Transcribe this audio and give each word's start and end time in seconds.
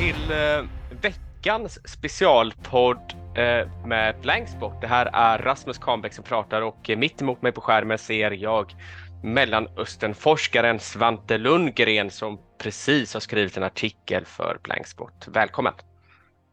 till 0.00 0.30
eh, 0.30 0.64
veckans 1.02 1.88
specialpodd 1.88 3.14
eh, 3.36 3.86
med 3.86 4.14
Blanksport. 4.22 4.80
Det 4.80 4.86
här 4.86 5.10
är 5.12 5.38
Rasmus 5.38 5.78
Kahnbäck 5.78 6.12
som 6.12 6.24
pratar 6.24 6.62
och 6.62 6.90
mitt 6.96 7.22
emot 7.22 7.42
mig 7.42 7.52
på 7.52 7.60
skärmen 7.60 7.98
ser 7.98 8.30
jag 8.30 8.74
Mellanösternforskaren 9.22 10.78
Svante 10.78 11.38
Lundgren 11.38 12.10
som 12.10 12.38
precis 12.58 13.14
har 13.14 13.20
skrivit 13.20 13.56
en 13.56 13.62
artikel 13.62 14.24
för 14.24 14.58
Blanksport. 14.62 15.28
Välkommen! 15.28 15.72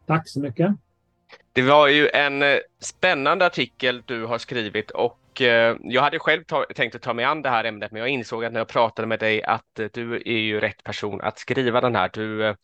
Tack 0.08 0.28
så 0.28 0.40
mycket! 0.40 0.72
Det 1.54 1.62
var 1.62 1.88
ju 1.88 2.10
en 2.10 2.42
eh, 2.42 2.58
spännande 2.80 3.46
artikel 3.46 4.04
du 4.06 4.26
har 4.26 4.38
skrivit 4.38 4.92
och 4.92 5.42
eh, 5.42 5.76
jag 5.82 6.02
hade 6.02 6.20
själv 6.20 6.44
tänkt 6.76 6.96
att 6.96 7.02
ta 7.02 7.14
mig 7.14 7.26
an 7.26 7.42
det 7.42 7.50
här 7.50 7.64
ämnet 7.64 7.92
men 7.92 8.00
jag 8.00 8.10
insåg 8.10 8.46
att 8.46 8.54
när 8.54 8.60
jag 8.60 8.68
pratade 8.68 9.08
med 9.08 9.20
dig 9.20 9.44
att 9.44 9.80
eh, 9.80 9.88
du 9.94 10.16
är 10.16 10.40
ju 10.40 10.60
rätt 10.60 10.84
person 10.84 11.22
att 11.22 11.40
skriva 11.40 11.82
den 11.82 11.96
här. 11.96 12.10
Du 12.14 12.56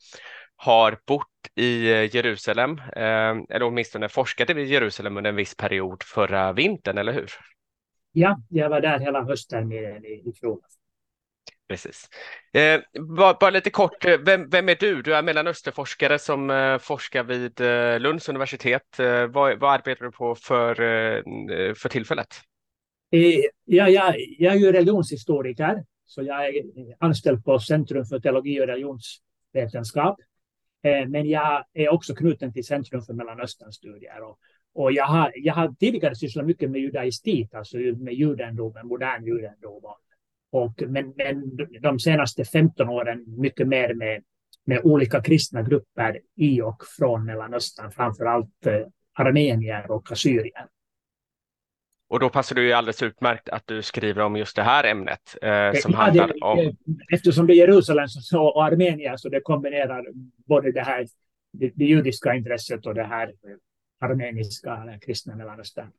har 0.64 0.98
bott 1.08 1.28
i 1.56 1.88
Jerusalem, 2.14 2.82
eller 2.96 3.64
åtminstone 3.64 4.10
forskat 4.10 4.50
i 4.50 4.64
Jerusalem 4.64 5.18
under 5.18 5.30
en 5.30 5.36
viss 5.36 5.56
period 5.56 6.04
förra 6.04 6.54
vintern, 6.54 6.98
eller 6.98 7.14
hur? 7.14 7.32
Ja, 8.12 8.42
jag 8.50 8.70
var 8.70 8.82
där 8.82 9.00
hela 9.00 9.24
höstterminen 9.24 10.06
i, 10.06 10.30
i 10.30 10.34
fjol. 10.40 10.60
Precis. 11.68 12.10
Eh, 12.54 12.82
bara, 13.18 13.38
bara, 13.40 13.50
lite 13.50 13.70
kort, 13.70 14.06
eh, 14.06 14.18
vem, 14.26 14.50
vem, 14.50 14.70
är 14.70 14.76
du? 14.76 15.02
Du 15.02 15.16
är 15.16 15.24
Mellanösternforskare 15.24 16.20
som 16.20 16.50
eh, 16.50 16.78
forskar 16.78 17.24
vid 17.24 17.62
eh, 17.62 18.00
Lunds 18.00 18.30
universitet. 18.30 19.00
Eh, 19.00 19.28
vad, 19.28 19.60
vad, 19.60 19.74
arbetar 19.74 20.06
du 20.06 20.12
på 20.12 20.36
för, 20.36 20.82
eh, 20.82 21.74
för 21.74 21.90
tillfället? 21.90 22.28
ja, 23.66 23.90
jag, 23.90 24.16
jag 24.40 24.54
är 24.54 24.60
ju 24.60 24.72
religionshistoriker, 24.72 25.86
så 26.06 26.24
jag 26.24 26.46
är 26.46 26.64
anställd 27.00 27.46
på 27.46 27.60
Centrum 27.60 28.06
för 28.06 28.20
teologi 28.20 28.62
och 28.62 28.68
religionsvetenskap. 28.68 30.20
Eh, 30.84 31.08
men 31.08 31.30
jag 31.30 31.66
är 31.74 31.90
också 31.90 32.16
knuten 32.16 32.54
till 32.54 32.66
Centrum 32.66 33.02
för 33.02 33.14
Mellanösternstudier. 33.14 34.22
Och, 34.24 34.40
och 34.74 34.92
jag, 34.92 35.06
har, 35.06 35.32
jag 35.36 35.54
har 35.54 35.76
tidigare 35.80 36.16
sysslat 36.16 36.46
mycket 36.46 36.72
med 36.72 36.82
judaistik, 36.82 37.54
alltså 37.54 37.78
med 37.78 38.14
judendomen, 38.14 38.88
modern 38.88 39.26
judendom. 39.26 39.84
Och, 40.52 40.84
men, 40.88 41.14
men 41.18 41.58
de 41.82 42.00
senaste 42.00 42.46
15 42.46 42.90
åren 42.90 43.24
mycket 43.28 43.68
mer 43.68 43.94
med, 43.94 44.24
med 44.66 44.82
olika 44.84 45.22
kristna 45.22 45.62
grupper 45.62 46.20
i 46.36 46.62
och 46.62 46.84
från 46.98 47.26
Mellanöstern, 47.26 47.92
framför 47.92 48.26
allt 48.26 48.66
eh, 48.66 48.82
armenier 49.14 49.92
och 49.92 50.12
assyrier. 50.12 50.68
Och 52.14 52.20
då 52.20 52.30
passar 52.30 52.56
det 52.56 52.62
ju 52.62 52.74
alldeles 52.74 53.04
utmärkt 53.04 53.50
att 53.50 53.68
du 53.68 53.82
skriver 53.82 54.22
om 54.22 54.36
just 54.36 54.56
det 54.56 54.64
här 54.64 54.84
ämnet 54.84 55.38
eh, 55.42 55.74
som 55.82 55.92
ja, 55.92 55.98
handlar 55.98 56.28
det, 56.28 56.34
om... 56.42 56.76
Eftersom 57.14 57.48
det 57.48 57.54
är 57.54 57.56
Jerusalem 57.56 58.08
och 58.34 58.66
Armenien 58.66 59.18
så 59.18 59.30
det 59.30 59.42
kombinerar 59.42 60.06
både 60.46 60.72
det 60.72 60.82
här 60.82 61.08
det, 61.54 61.72
det 61.76 61.86
judiska 61.86 62.36
intresset 62.36 62.86
och 62.86 62.96
det 62.96 63.04
här 63.04 63.34
armeniska 64.02 64.78
eller 64.82 65.00
kristna 65.00 65.36
Mellanöstern. 65.36 65.92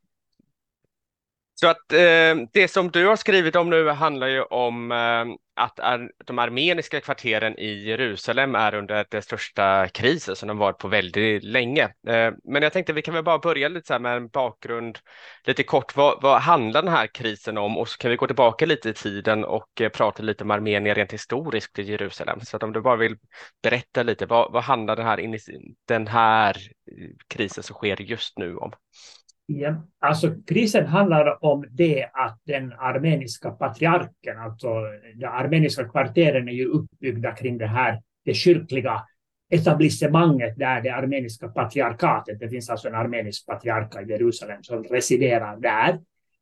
Så 1.55 1.67
att 1.67 1.93
eh, 1.93 2.47
det 2.51 2.71
som 2.71 2.91
du 2.91 3.07
har 3.07 3.15
skrivit 3.15 3.55
om 3.55 3.69
nu 3.69 3.89
handlar 3.89 4.27
ju 4.27 4.41
om 4.41 4.91
eh, 4.91 5.25
att 5.55 5.79
ar 5.79 6.11
de 6.25 6.39
armeniska 6.39 7.01
kvarteren 7.01 7.59
i 7.59 7.87
Jerusalem 7.87 8.55
är 8.55 8.75
under 8.75 9.05
den 9.09 9.21
största 9.21 9.87
krisen 9.87 10.35
som 10.35 10.47
de 10.47 10.57
varit 10.57 10.77
på 10.77 10.87
väldigt 10.87 11.43
länge. 11.43 11.83
Eh, 11.83 12.31
men 12.43 12.63
jag 12.63 12.73
tänkte 12.73 12.93
vi 12.93 13.01
kan 13.01 13.13
väl 13.13 13.23
bara 13.23 13.39
börja 13.39 13.67
lite 13.67 13.87
så 13.87 13.99
med 13.99 14.17
en 14.17 14.27
bakgrund 14.27 14.99
lite 15.43 15.63
kort. 15.63 15.95
Vad, 15.95 16.21
vad, 16.21 16.41
handlar 16.41 16.81
den 16.81 16.91
här 16.91 17.07
krisen 17.07 17.57
om? 17.57 17.77
Och 17.77 17.89
så 17.89 17.97
kan 17.97 18.11
vi 18.11 18.17
gå 18.17 18.27
tillbaka 18.27 18.65
lite 18.65 18.89
i 18.89 18.93
tiden 18.93 19.45
och 19.45 19.81
eh, 19.81 19.89
prata 19.89 20.23
lite 20.23 20.43
om 20.43 20.51
Armenien 20.51 20.95
rent 20.95 21.13
historiskt 21.13 21.79
i 21.79 21.83
Jerusalem. 21.83 22.41
Så 22.41 22.57
att 22.57 22.63
om 22.63 22.73
du 22.73 22.81
bara 22.81 22.95
vill 22.95 23.17
berätta 23.63 24.03
lite, 24.03 24.25
vad, 24.25 24.51
vad 24.51 24.63
handlar 24.63 24.95
den 24.95 25.05
här, 25.05 25.37
den 25.87 26.07
här 26.07 26.57
eh, 26.91 27.09
krisen 27.27 27.63
som 27.63 27.73
sker 27.73 28.01
just 28.01 28.37
nu 28.37 28.57
om? 28.57 28.71
Ja, 29.47 29.75
alltså 29.99 30.35
krisen 30.47 30.85
handlar 30.85 31.45
om 31.45 31.65
det 31.71 32.09
att 32.13 32.39
den 32.45 32.73
armeniska 32.73 33.51
patriarken, 33.51 34.39
alltså 34.39 34.67
de 35.15 35.25
armeniska 35.25 35.89
kvarteren 35.89 36.47
är 36.47 36.53
ju 36.53 36.65
uppbyggda 36.65 37.31
kring 37.31 37.57
det 37.57 37.67
här, 37.67 38.01
det 38.25 38.33
kyrkliga 38.33 39.01
etablissemanget 39.49 40.57
där 40.57 40.81
det 40.81 40.89
armeniska 40.89 41.47
patriarkatet, 41.47 42.39
det 42.39 42.49
finns 42.49 42.69
alltså 42.69 42.87
en 42.87 42.95
armenisk 42.95 43.45
patriarka 43.45 44.01
i 44.01 44.09
Jerusalem 44.09 44.63
som 44.63 44.83
residerar 44.83 45.57
där 45.57 45.99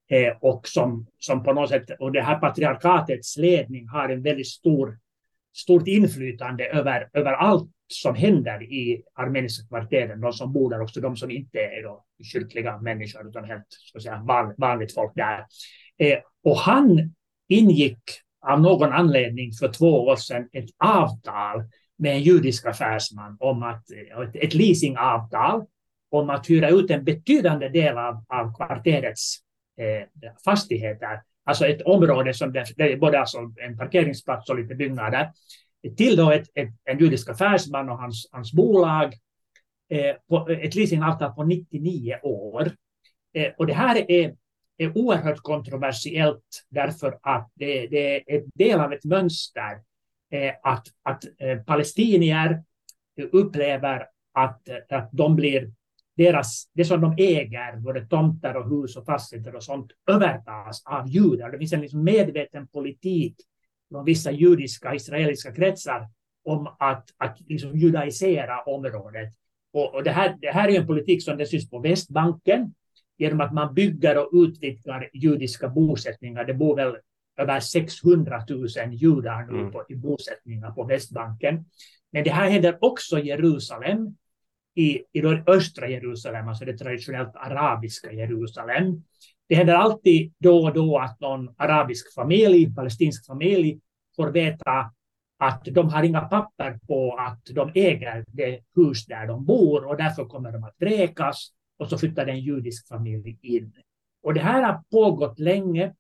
eh, 0.10 0.38
och 0.42 0.68
som, 0.68 1.08
som 1.20 1.44
på 1.44 1.54
något 1.54 1.70
sätt, 1.70 1.90
och 2.00 2.12
det 2.12 2.22
här 2.22 2.40
patriarkatets 2.40 3.38
ledning 3.38 3.88
har 3.88 4.10
en 4.10 4.22
väldigt 4.22 4.48
stor, 4.48 4.98
stort 5.54 5.88
inflytande 5.88 6.66
över, 6.66 7.10
över 7.14 7.34
allt 7.34 7.70
som 7.94 8.16
händer 8.16 8.64
i 8.64 9.04
armeniska 9.14 9.68
kvarteren, 9.68 10.22
de 10.22 10.34
som 10.34 10.54
bor 10.54 10.70
där 10.70 10.82
också, 10.82 11.02
de 11.02 11.16
som 11.18 11.32
inte 11.32 11.58
är 11.58 11.84
då 11.84 12.06
kyrkliga 12.24 12.78
människor 12.78 13.28
utan 13.28 13.44
helt 13.44 13.66
så 13.70 13.98
att 13.98 14.04
säga, 14.04 14.24
van, 14.26 14.54
vanligt 14.58 14.94
folk 14.94 15.12
där. 15.16 15.46
Eh, 15.98 16.20
och 16.44 16.58
han 16.58 17.14
ingick 17.48 18.04
av 18.48 18.62
någon 18.62 18.94
anledning 18.94 19.52
för 19.52 19.68
två 19.68 20.06
år 20.06 20.16
sedan 20.16 20.50
ett 20.52 20.70
avtal 20.78 21.64
med 21.98 22.16
en 22.16 22.22
judisk 22.22 22.66
affärsman 22.66 23.38
om 23.40 23.64
att, 23.64 23.92
eh, 23.92 24.20
ett, 24.20 24.36
ett 24.36 24.54
leasingavtal 24.54 25.66
om 26.10 26.30
att 26.30 26.50
hyra 26.50 26.70
ut 26.70 26.92
en 26.92 27.04
betydande 27.04 27.70
del 27.70 27.98
av, 27.98 28.26
av 28.28 28.56
kvarterets 28.56 29.38
eh, 29.78 30.32
fastigheter. 30.46 31.22
Alltså 31.46 31.66
ett 31.66 31.82
område 31.82 32.34
som 32.34 32.54
det, 32.54 32.66
det 32.78 32.94
är 32.94 32.98
både 32.98 33.20
alltså 33.20 33.38
en 33.62 33.78
parkeringsplats 33.78 34.50
och 34.50 34.60
lite 34.60 34.76
byggnader 34.76 35.32
till 35.98 36.16
då 36.16 36.32
ett, 36.32 36.48
ett, 36.54 36.70
en 36.84 37.00
judisk 37.00 37.30
affärsman 37.30 37.90
och 37.90 37.98
hans, 37.98 38.30
hans 38.32 38.54
bolag 38.54 39.14
eh, 39.90 40.16
på 40.30 40.50
ett 40.50 40.76
leasingavtal 40.76 41.34
på 41.34 41.44
99 41.44 42.20
år. 42.24 42.72
Eh, 43.34 43.52
och 43.58 43.68
det 43.68 43.74
här 43.74 44.12
är, 44.12 44.36
är 44.78 44.98
oerhört 44.98 45.40
kontroversiellt 45.40 46.66
därför 46.70 47.20
att 47.22 47.52
det, 47.56 47.88
det 47.88 48.16
är 48.16 48.38
en 48.38 48.52
del 48.56 48.80
av 48.80 48.94
ett 48.94 49.06
mönster 49.06 49.72
eh, 50.32 50.54
att, 50.64 50.88
att 51.04 51.24
eh, 51.38 51.60
palestinier 51.60 52.64
upplever 53.32 54.08
att, 54.34 54.70
att 54.90 55.10
de 55.12 55.36
blir 55.36 55.72
deras, 56.18 56.70
det 56.74 56.86
som 56.86 57.02
de 57.02 57.16
äger, 57.18 57.78
både 57.78 58.06
tomter 58.06 58.56
och 58.58 58.70
hus 58.70 58.98
och 58.98 59.06
fastigheter 59.06 59.56
och 59.56 59.64
sånt, 59.64 59.92
övertas 60.08 60.84
av 60.86 61.08
judar. 61.08 61.52
Det 61.52 61.58
finns 61.58 61.74
en 61.74 61.82
liksom 61.82 62.04
medveten 62.04 62.68
politik 62.68 63.36
från 63.94 64.06
vissa 64.06 64.32
judiska 64.32 64.96
israeliska 64.96 65.52
kretsar 65.52 66.08
om 66.46 66.68
att, 66.80 67.10
att 67.18 67.38
liksom 67.48 67.78
judaisera 67.78 68.62
området. 68.62 69.34
Och, 69.74 69.96
och 69.96 70.04
det, 70.04 70.12
här, 70.12 70.38
det 70.42 70.52
här 70.52 70.70
är 70.70 70.80
en 70.80 70.88
politik 70.88 71.24
som 71.24 71.38
det 71.38 71.46
syns 71.46 71.70
på 71.70 71.80
Västbanken 71.80 72.74
genom 73.18 73.42
att 73.42 73.54
man 73.54 73.74
bygger 73.74 74.18
och 74.18 74.30
utvidgar 74.34 75.10
judiska 75.14 75.70
bosättningar. 75.70 76.46
Det 76.46 76.54
bor 76.54 76.76
väl 76.76 76.98
över 77.38 77.60
600 77.60 78.42
000 78.50 78.68
judar 78.92 79.52
nu 79.52 79.60
mm. 79.60 79.72
på, 79.72 79.86
i 79.90 79.96
bosättningar 79.96 80.72
på 80.72 80.84
Västbanken. 80.84 81.66
Men 82.12 82.24
det 82.24 82.32
här 82.32 82.50
händer 82.50 82.78
också 82.82 83.20
i 83.20 83.28
Jerusalem, 83.28 84.16
i, 84.76 85.04
i 85.12 85.22
östra 85.48 85.90
Jerusalem, 85.90 86.48
alltså 86.48 86.66
det 86.66 86.78
traditionellt 86.78 87.36
arabiska 87.36 88.12
Jerusalem. 88.12 89.04
Det 89.48 89.56
händer 89.56 89.74
alltid 89.74 90.34
då 90.40 90.64
och 90.64 90.74
då 90.74 90.98
att 90.98 91.20
någon 91.20 91.50
arabisk 91.58 92.14
familj, 92.14 92.76
palestinsk 92.76 93.26
familj, 93.26 93.80
får 94.16 94.32
veta 94.32 94.92
att 95.40 95.66
de 95.66 95.90
har 95.90 96.04
inga 96.04 96.22
papper 96.22 96.80
på 96.88 97.16
att 97.16 97.42
de 97.46 97.72
äger 97.76 98.26
det 98.28 98.60
hus 98.76 99.06
där 99.06 99.28
de 99.28 99.46
bor 99.46 99.86
och 99.86 99.98
därför 99.98 100.26
kommer 100.26 100.52
de 100.52 100.64
att 100.64 100.76
vräkas 100.80 101.48
och 101.80 101.90
så 101.90 101.98
flyttar 101.98 102.28
en 102.28 102.40
judisk 102.40 102.88
familj 102.88 103.38
in. 103.42 103.74
Och 104.24 104.34
det 104.34 104.42
här 104.42 104.64
har 104.64 104.84
pågått 104.92 105.40
länge 105.40 105.94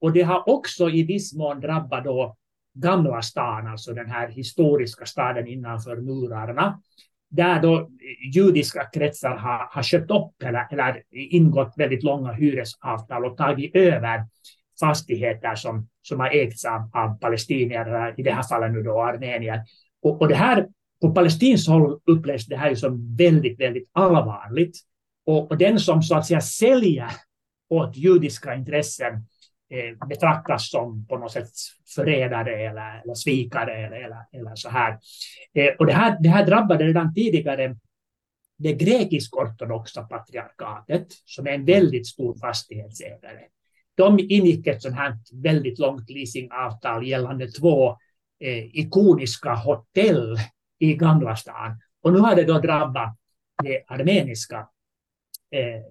och 0.00 0.12
det 0.12 0.22
har 0.22 0.48
också 0.48 0.90
i 0.90 1.02
viss 1.02 1.34
mån 1.34 1.60
drabbat 1.60 2.04
då 2.04 2.36
Gamla 2.74 3.22
stan, 3.22 3.66
alltså 3.66 3.94
den 3.94 4.10
här 4.10 4.28
historiska 4.28 5.06
staden 5.06 5.46
innanför 5.46 5.96
murarna, 5.96 6.80
där 7.30 7.62
då 7.62 7.88
judiska 8.34 8.84
kretsar 8.84 9.36
har, 9.36 9.68
har 9.70 9.82
köpt 9.82 10.10
upp 10.10 10.42
eller, 10.42 10.66
eller 10.72 11.02
ingått 11.10 11.74
väldigt 11.76 12.02
långa 12.02 12.32
hyresavtal 12.32 13.24
och 13.24 13.36
tagit 13.36 13.76
över 13.76 14.26
fastigheter 14.80 15.54
som, 15.54 15.88
som 16.02 16.20
har 16.20 16.30
ägts 16.30 16.64
av, 16.64 16.90
av 16.92 17.18
palestinier, 17.18 18.14
i 18.20 18.22
det 18.22 18.30
här 18.30 18.42
fallet 18.42 18.72
nu 18.72 18.82
då 18.82 19.02
armenier. 19.02 19.62
Och, 20.02 20.20
och 20.20 20.28
det 20.28 20.34
här, 20.34 20.66
på 21.00 21.10
palestinskt 21.10 21.68
håll 21.68 22.00
upplevs 22.06 22.46
det 22.46 22.56
här 22.56 22.74
som 22.74 23.16
väldigt, 23.16 23.60
väldigt 23.60 23.90
allvarligt. 23.92 24.76
Och, 25.26 25.50
och 25.50 25.58
den 25.58 25.78
som 25.78 26.02
så 26.02 26.16
att 26.16 26.26
säga 26.26 26.40
säljer 26.40 27.10
åt 27.70 27.96
judiska 27.96 28.54
intressen 28.54 29.12
eh, 29.14 29.20
Eh, 29.70 30.08
betraktas 30.08 30.70
som 30.70 31.06
på 31.06 31.18
något 31.18 31.32
sätt 31.32 31.48
förrädare 31.94 32.68
eller, 32.68 33.02
eller 33.02 33.14
svikare 33.14 33.86
eller, 33.86 33.96
eller, 33.96 34.24
eller 34.32 34.54
så 34.54 34.68
här. 34.68 34.98
Eh, 35.54 35.74
och 35.78 35.86
det 35.86 35.92
här, 35.92 36.16
det 36.20 36.28
här 36.28 36.46
drabbade 36.46 36.84
redan 36.84 37.14
tidigare 37.14 37.76
det 38.58 38.72
grekisk-ortodoxa 38.72 40.02
patriarkatet 40.02 41.06
som 41.24 41.46
är 41.46 41.50
en 41.50 41.64
väldigt 41.64 42.06
stor 42.06 42.38
fastighetsägare 42.38 43.40
de 43.98 44.18
ingick 44.18 44.66
ett 44.66 44.82
sånt 44.82 44.96
här 44.96 45.18
väldigt 45.32 45.78
långt 45.78 46.10
leasingavtal 46.10 47.06
gällande 47.06 47.50
två 47.50 47.90
eh, 48.40 48.64
ikoniska 48.78 49.54
hotell 49.54 50.36
i 50.78 50.94
Gamla 50.94 51.36
stan. 51.36 51.80
och 52.02 52.12
nu 52.12 52.18
har 52.18 52.36
det 52.36 52.44
då 52.44 52.58
drabbat 52.58 53.16
det 53.62 53.84
armeniska 53.86 54.68
eh, 55.50 55.82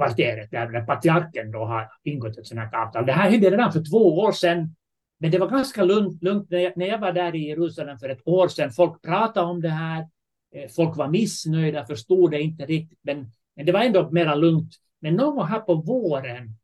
kvarteret 0.00 0.50
där 0.50 0.86
patriarken 0.86 1.50
då 1.50 1.64
har 1.64 1.88
ingått 2.04 2.38
ett 2.38 2.46
sådant 2.46 2.72
här 2.72 2.86
avtal. 2.86 3.06
Det 3.06 3.12
här 3.12 3.30
hände 3.30 3.50
redan 3.50 3.72
för 3.72 3.90
två 3.90 4.18
år 4.18 4.32
sedan. 4.32 4.74
Men 5.20 5.30
det 5.30 5.38
var 5.38 5.48
ganska 5.48 5.84
lugnt, 5.84 6.22
lugnt 6.22 6.50
när, 6.50 6.58
jag, 6.58 6.76
när 6.76 6.86
jag 6.86 6.98
var 6.98 7.12
där 7.12 7.34
i 7.34 7.48
Jerusalem 7.48 7.98
för 7.98 8.08
ett 8.08 8.22
år 8.24 8.48
sedan. 8.48 8.70
Folk 8.70 9.02
pratade 9.02 9.46
om 9.46 9.60
det 9.60 9.68
här. 9.68 10.08
Eh, 10.54 10.68
folk 10.76 10.96
var 10.96 11.08
missnöjda, 11.08 11.86
förstod 11.86 12.30
det 12.30 12.42
inte 12.42 12.66
riktigt. 12.66 12.98
Men, 13.02 13.32
men 13.56 13.66
det 13.66 13.72
var 13.72 13.80
ändå 13.80 14.10
mera 14.10 14.34
lugnt. 14.34 14.72
Men 15.00 15.14
någon 15.14 15.36
gång 15.36 15.46
här 15.46 15.60
på 15.60 15.74
våren, 15.74 16.56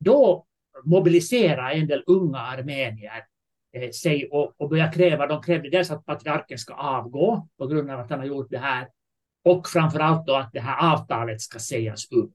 då 0.00 0.46
mobiliserade 0.84 1.72
en 1.72 1.86
del 1.86 2.02
unga 2.06 2.38
armenier 2.38 3.24
eh, 3.72 3.90
sig 3.90 4.28
och, 4.28 4.54
och 4.56 4.68
började 4.68 4.92
kräva, 4.92 5.26
de 5.26 5.42
krävde 5.42 5.70
dels 5.70 5.90
att 5.90 6.06
patriarken 6.06 6.58
ska 6.58 6.74
avgå 6.74 7.48
på 7.58 7.66
grund 7.66 7.90
av 7.90 8.00
att 8.00 8.10
han 8.10 8.18
har 8.18 8.26
gjort 8.26 8.50
det 8.50 8.58
här 8.58 8.88
och 9.44 9.68
framför 9.68 10.00
allt 10.00 10.26
då 10.26 10.34
att 10.34 10.52
det 10.52 10.60
här 10.60 10.92
avtalet 10.92 11.40
ska 11.40 11.58
sägas 11.58 12.10
upp. 12.10 12.34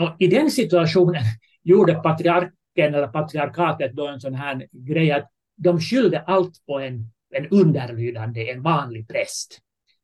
Och 0.00 0.16
I 0.18 0.26
den 0.26 0.50
situationen 0.50 1.22
gjorde 1.62 1.94
patriarken 1.94 2.94
eller 2.94 3.08
patriarkatet 3.08 3.92
då 3.92 4.06
en 4.06 4.20
sån 4.20 4.34
här 4.34 4.66
grej 4.72 5.12
att 5.12 5.30
de 5.56 5.80
skyllde 5.80 6.20
allt 6.20 6.66
på 6.66 6.80
en, 6.80 7.10
en 7.34 7.48
underlydande, 7.48 8.50
en 8.50 8.62
vanlig 8.62 9.08
präst 9.08 9.60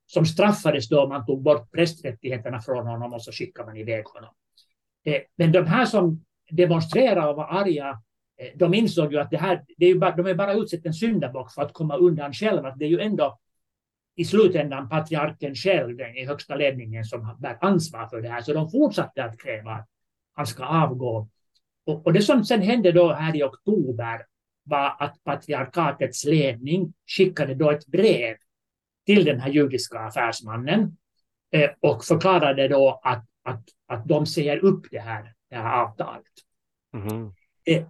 som 0.06 0.26
straffades 0.26 0.88
då 0.88 1.08
man 1.08 1.26
tog 1.26 1.42
bort 1.42 1.72
prästrättigheterna 1.72 2.60
från 2.60 2.86
honom 2.86 3.12
och 3.12 3.22
så 3.22 3.32
skickade 3.32 3.66
man 3.66 3.76
iväg 3.76 4.04
honom. 4.04 4.34
Eh, 5.04 5.20
men 5.36 5.52
de 5.52 5.66
här 5.66 5.84
som 5.84 6.24
demonstrerade 6.50 7.28
och 7.28 7.36
var 7.36 7.48
arga, 7.60 8.02
eh, 8.38 8.48
de 8.54 8.74
insåg 8.74 9.12
ju 9.12 9.20
att 9.20 9.30
det 9.30 9.36
här, 9.36 9.64
det 9.76 9.84
är 9.84 9.88
ju 9.88 9.98
bara, 9.98 10.16
de 10.16 10.26
är 10.26 10.34
bara 10.34 10.52
utsett 10.52 10.86
en 10.86 10.94
syndabock 10.94 11.52
för 11.52 11.62
att 11.62 11.72
komma 11.72 11.96
undan 11.96 12.32
själva. 12.32 12.74
Det 12.76 12.84
är 12.84 12.88
ju 12.88 13.00
ändå 13.00 13.38
i 14.16 14.24
slutändan 14.24 14.88
patriarken 14.88 15.54
själv, 15.54 15.96
den 15.96 16.16
i 16.16 16.26
högsta 16.26 16.54
ledningen, 16.56 17.04
som 17.04 17.36
bär 17.38 17.58
ansvar 17.60 18.06
för 18.06 18.22
det 18.22 18.28
här. 18.28 18.40
Så 18.40 18.52
de 18.52 18.70
fortsatte 18.70 19.24
att 19.24 19.40
kräva 19.40 19.72
att 19.72 19.88
han 20.32 20.46
ska 20.46 20.64
avgå. 20.64 21.28
Och, 21.86 22.06
och 22.06 22.12
det 22.12 22.22
som 22.22 22.44
sen 22.44 22.62
hände 22.62 22.92
då 22.92 23.12
här 23.12 23.36
i 23.36 23.42
oktober 23.42 24.26
var 24.64 24.96
att 24.98 25.24
patriarkatets 25.24 26.24
ledning 26.24 26.92
skickade 27.06 27.54
då 27.54 27.70
ett 27.70 27.86
brev 27.86 28.36
till 29.06 29.24
den 29.24 29.40
här 29.40 29.50
judiska 29.50 29.98
affärsmannen 29.98 30.96
eh, 31.52 31.70
och 31.80 32.04
förklarade 32.04 32.68
då 32.68 33.00
att, 33.04 33.24
att, 33.42 33.64
att 33.86 34.08
de 34.08 34.26
säger 34.26 34.58
upp 34.58 34.86
det 34.90 35.00
här, 35.00 35.34
det 35.50 35.56
här 35.56 35.82
avtalet. 35.82 36.22
Mm. 36.94 37.32
Eh, 37.64 37.84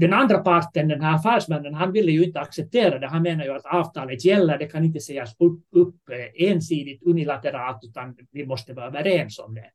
den 0.00 0.12
andra 0.12 0.38
parten, 0.38 0.88
den 0.88 1.00
här 1.00 1.14
affärsmannen, 1.14 1.74
han 1.74 1.92
ville 1.92 2.12
ju 2.12 2.24
inte 2.24 2.40
acceptera 2.40 2.98
det. 2.98 3.06
Han 3.06 3.22
menar 3.22 3.44
ju 3.44 3.50
att 3.50 3.66
avtalet 3.66 4.24
gäller, 4.24 4.58
det 4.58 4.66
kan 4.66 4.84
inte 4.84 5.00
sägas 5.00 5.36
upp, 5.38 5.64
upp 5.70 6.08
eh, 6.10 6.48
ensidigt, 6.50 7.02
unilateralt, 7.02 7.84
utan 7.84 8.16
vi 8.30 8.46
måste 8.46 8.72
vara 8.72 8.86
överens 8.86 9.38
om 9.38 9.54
det. 9.54 9.70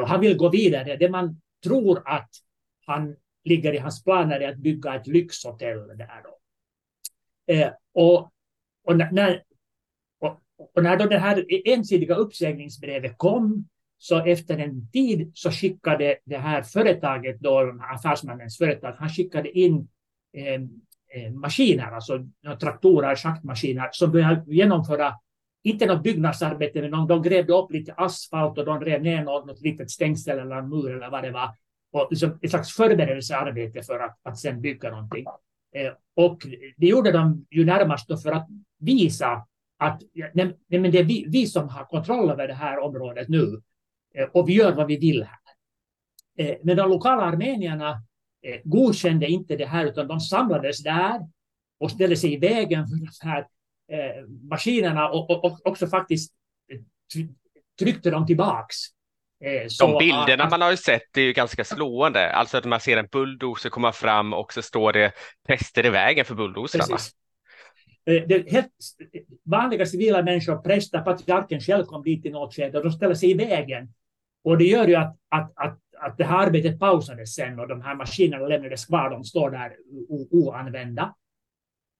Och 0.00 0.08
han 0.08 0.20
vill 0.20 0.36
gå 0.36 0.48
vidare. 0.48 0.96
Det 0.96 1.08
man 1.08 1.40
tror 1.64 2.02
att 2.08 2.30
han 2.86 3.16
ligger 3.44 3.72
i 3.72 3.78
hans 3.78 4.04
planer 4.04 4.40
är 4.40 4.48
att 4.48 4.58
bygga 4.58 4.94
ett 4.94 5.06
lyxhotell 5.06 5.86
där 5.86 6.22
då. 6.24 6.38
Eh, 7.54 7.72
och, 7.94 8.30
och, 8.84 8.96
när, 8.96 9.42
och, 10.18 10.40
och 10.74 10.82
när 10.82 10.96
då 10.96 11.06
det 11.06 11.18
här 11.18 11.44
ensidiga 11.68 12.14
uppsägningsbrevet 12.14 13.18
kom 13.18 13.68
så 14.02 14.24
efter 14.24 14.58
en 14.58 14.90
tid 14.90 15.30
så 15.34 15.50
skickade 15.50 16.18
det 16.24 16.36
här 16.36 16.62
företaget, 16.62 17.40
då, 17.40 17.78
affärsmannens 17.94 18.58
företag, 18.58 18.94
han 18.98 19.08
skickade 19.08 19.58
in 19.58 19.88
eh, 20.32 21.32
maskiner, 21.32 21.90
alltså 21.90 22.18
traktorer, 22.60 23.16
schaktmaskiner, 23.16 23.88
som 23.92 24.12
började 24.12 24.54
genomföra, 24.54 25.14
inte 25.62 25.86
något 25.86 26.02
byggnadsarbete, 26.02 26.82
men 26.82 26.90
de, 26.90 27.06
de 27.06 27.22
grävde 27.22 27.52
upp 27.52 27.72
lite 27.72 27.92
asfalt 27.92 28.58
och 28.58 28.64
de 28.64 28.80
rev 28.80 29.02
ner 29.02 29.24
något, 29.24 29.46
något 29.46 29.60
litet 29.60 29.90
stängsel 29.90 30.38
eller 30.38 30.56
en 30.56 30.68
mur 30.68 30.96
eller 30.96 31.10
vad 31.10 31.22
det 31.22 31.30
var. 31.30 31.50
Och 31.92 32.06
liksom 32.10 32.38
ett 32.42 32.50
slags 32.50 32.72
förberedelsearbete 32.72 33.82
för 33.82 33.98
att, 33.98 34.18
att 34.22 34.38
sen 34.38 34.60
bygga 34.60 34.90
någonting. 34.90 35.24
Eh, 35.74 35.92
och 36.16 36.38
det 36.76 36.86
gjorde 36.86 37.12
de 37.12 37.46
ju 37.50 37.64
närmast 37.64 38.22
för 38.22 38.32
att 38.32 38.48
visa 38.78 39.46
att 39.78 40.02
nej, 40.14 40.56
nej, 40.68 40.80
men 40.80 40.90
det 40.90 40.98
är 40.98 41.04
vi, 41.04 41.26
vi 41.28 41.46
som 41.46 41.68
har 41.68 41.84
kontroll 41.84 42.30
över 42.30 42.48
det 42.48 42.54
här 42.54 42.78
området 42.78 43.28
nu. 43.28 43.60
Eh, 44.14 44.28
och 44.32 44.48
vi 44.48 44.52
gör 44.52 44.72
vad 44.72 44.86
vi 44.86 44.96
vill 44.96 45.22
här. 45.22 45.38
Eh, 46.38 46.56
men 46.62 46.76
de 46.76 46.90
lokala 46.90 47.22
armenierna 47.22 48.02
eh, 48.42 48.60
godkände 48.64 49.26
inte 49.26 49.56
det 49.56 49.66
här 49.66 49.86
utan 49.86 50.08
de 50.08 50.20
samlades 50.20 50.82
där 50.82 51.20
och 51.80 51.90
ställde 51.90 52.16
sig 52.16 52.32
i 52.32 52.36
vägen 52.36 52.86
för 52.86 52.96
de 52.96 53.28
här 53.28 53.46
maskinerna 54.50 55.08
och, 55.08 55.30
och, 55.30 55.44
och 55.44 55.66
också 55.66 55.86
faktiskt 55.86 56.32
tryckte 57.78 58.10
dem 58.10 58.26
tillbaks. 58.26 58.76
Så, 59.68 59.86
de 59.86 59.98
bilderna 59.98 60.48
man 60.48 60.60
har 60.60 60.70
ju 60.70 60.76
sett 60.76 61.16
är 61.16 61.20
ju 61.20 61.32
ganska 61.32 61.64
slående. 61.64 62.32
Alltså 62.32 62.58
att 62.58 62.64
man 62.64 62.80
ser 62.80 62.96
en 62.96 63.08
bulldozer 63.12 63.70
komma 63.70 63.92
fram 63.92 64.32
och 64.32 64.52
så 64.52 64.62
står 64.62 64.92
det 64.92 65.12
präster 65.46 65.86
i 65.86 65.90
vägen 65.90 66.24
för 66.24 66.34
bulldozrarna. 66.34 66.96
Det 68.04 68.50
helt 68.50 68.72
vanliga 69.44 69.86
civila 69.86 70.22
människor, 70.22 70.56
präster, 70.56 71.00
patriarken 71.00 71.60
själv 71.60 71.84
kom 71.84 72.02
dit 72.02 72.26
i 72.26 72.30
något 72.30 72.54
skede 72.54 72.78
och 72.78 72.84
de 72.84 72.92
ställer 72.92 73.14
sig 73.14 73.30
i 73.30 73.34
vägen 73.34 73.88
och 74.44 74.58
det 74.58 74.64
gör 74.64 74.88
ju 74.88 74.94
att, 74.94 75.16
att, 75.28 75.52
att, 75.54 75.78
att 75.98 76.18
det 76.18 76.24
här 76.24 76.46
arbetet 76.46 76.78
pausades 76.78 77.34
sen 77.34 77.60
och 77.60 77.68
de 77.68 77.82
här 77.82 77.94
maskinerna 77.94 78.46
lämnades 78.46 78.86
kvar, 78.86 79.10
de 79.10 79.24
står 79.24 79.50
där 79.50 79.76
oanvända. 80.30 81.14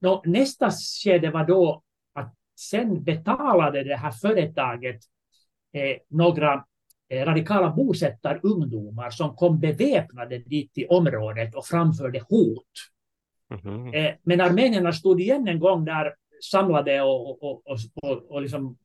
Nå, 0.00 0.22
nästa 0.26 0.70
skede 1.04 1.30
var 1.30 1.44
då 1.44 1.82
att 2.14 2.34
sen 2.58 3.04
betalade 3.04 3.84
det 3.84 3.96
här 3.96 4.10
företaget 4.10 5.00
eh, 5.72 5.96
några 6.08 6.64
eh, 7.08 7.24
radikala 7.24 7.70
bosättarungdomar 7.70 9.10
som 9.10 9.36
kom 9.36 9.60
beväpnade 9.60 10.38
dit 10.38 10.74
till 10.74 10.86
området 10.88 11.54
och 11.54 11.66
framförde 11.66 12.20
hot. 12.28 12.64
Mm 13.50 13.62
-hmm. 13.62 13.94
eh, 13.94 14.14
men 14.22 14.40
armenierna 14.40 14.92
stod 14.92 15.20
igen 15.20 15.48
en 15.48 15.60
gång 15.60 15.84
där 15.84 16.14
samlade 16.50 17.02
och, 17.02 17.42
och, 17.42 17.66
och, 17.66 17.78
och, 18.02 18.30
och 18.30 18.42
liksom 18.42 18.76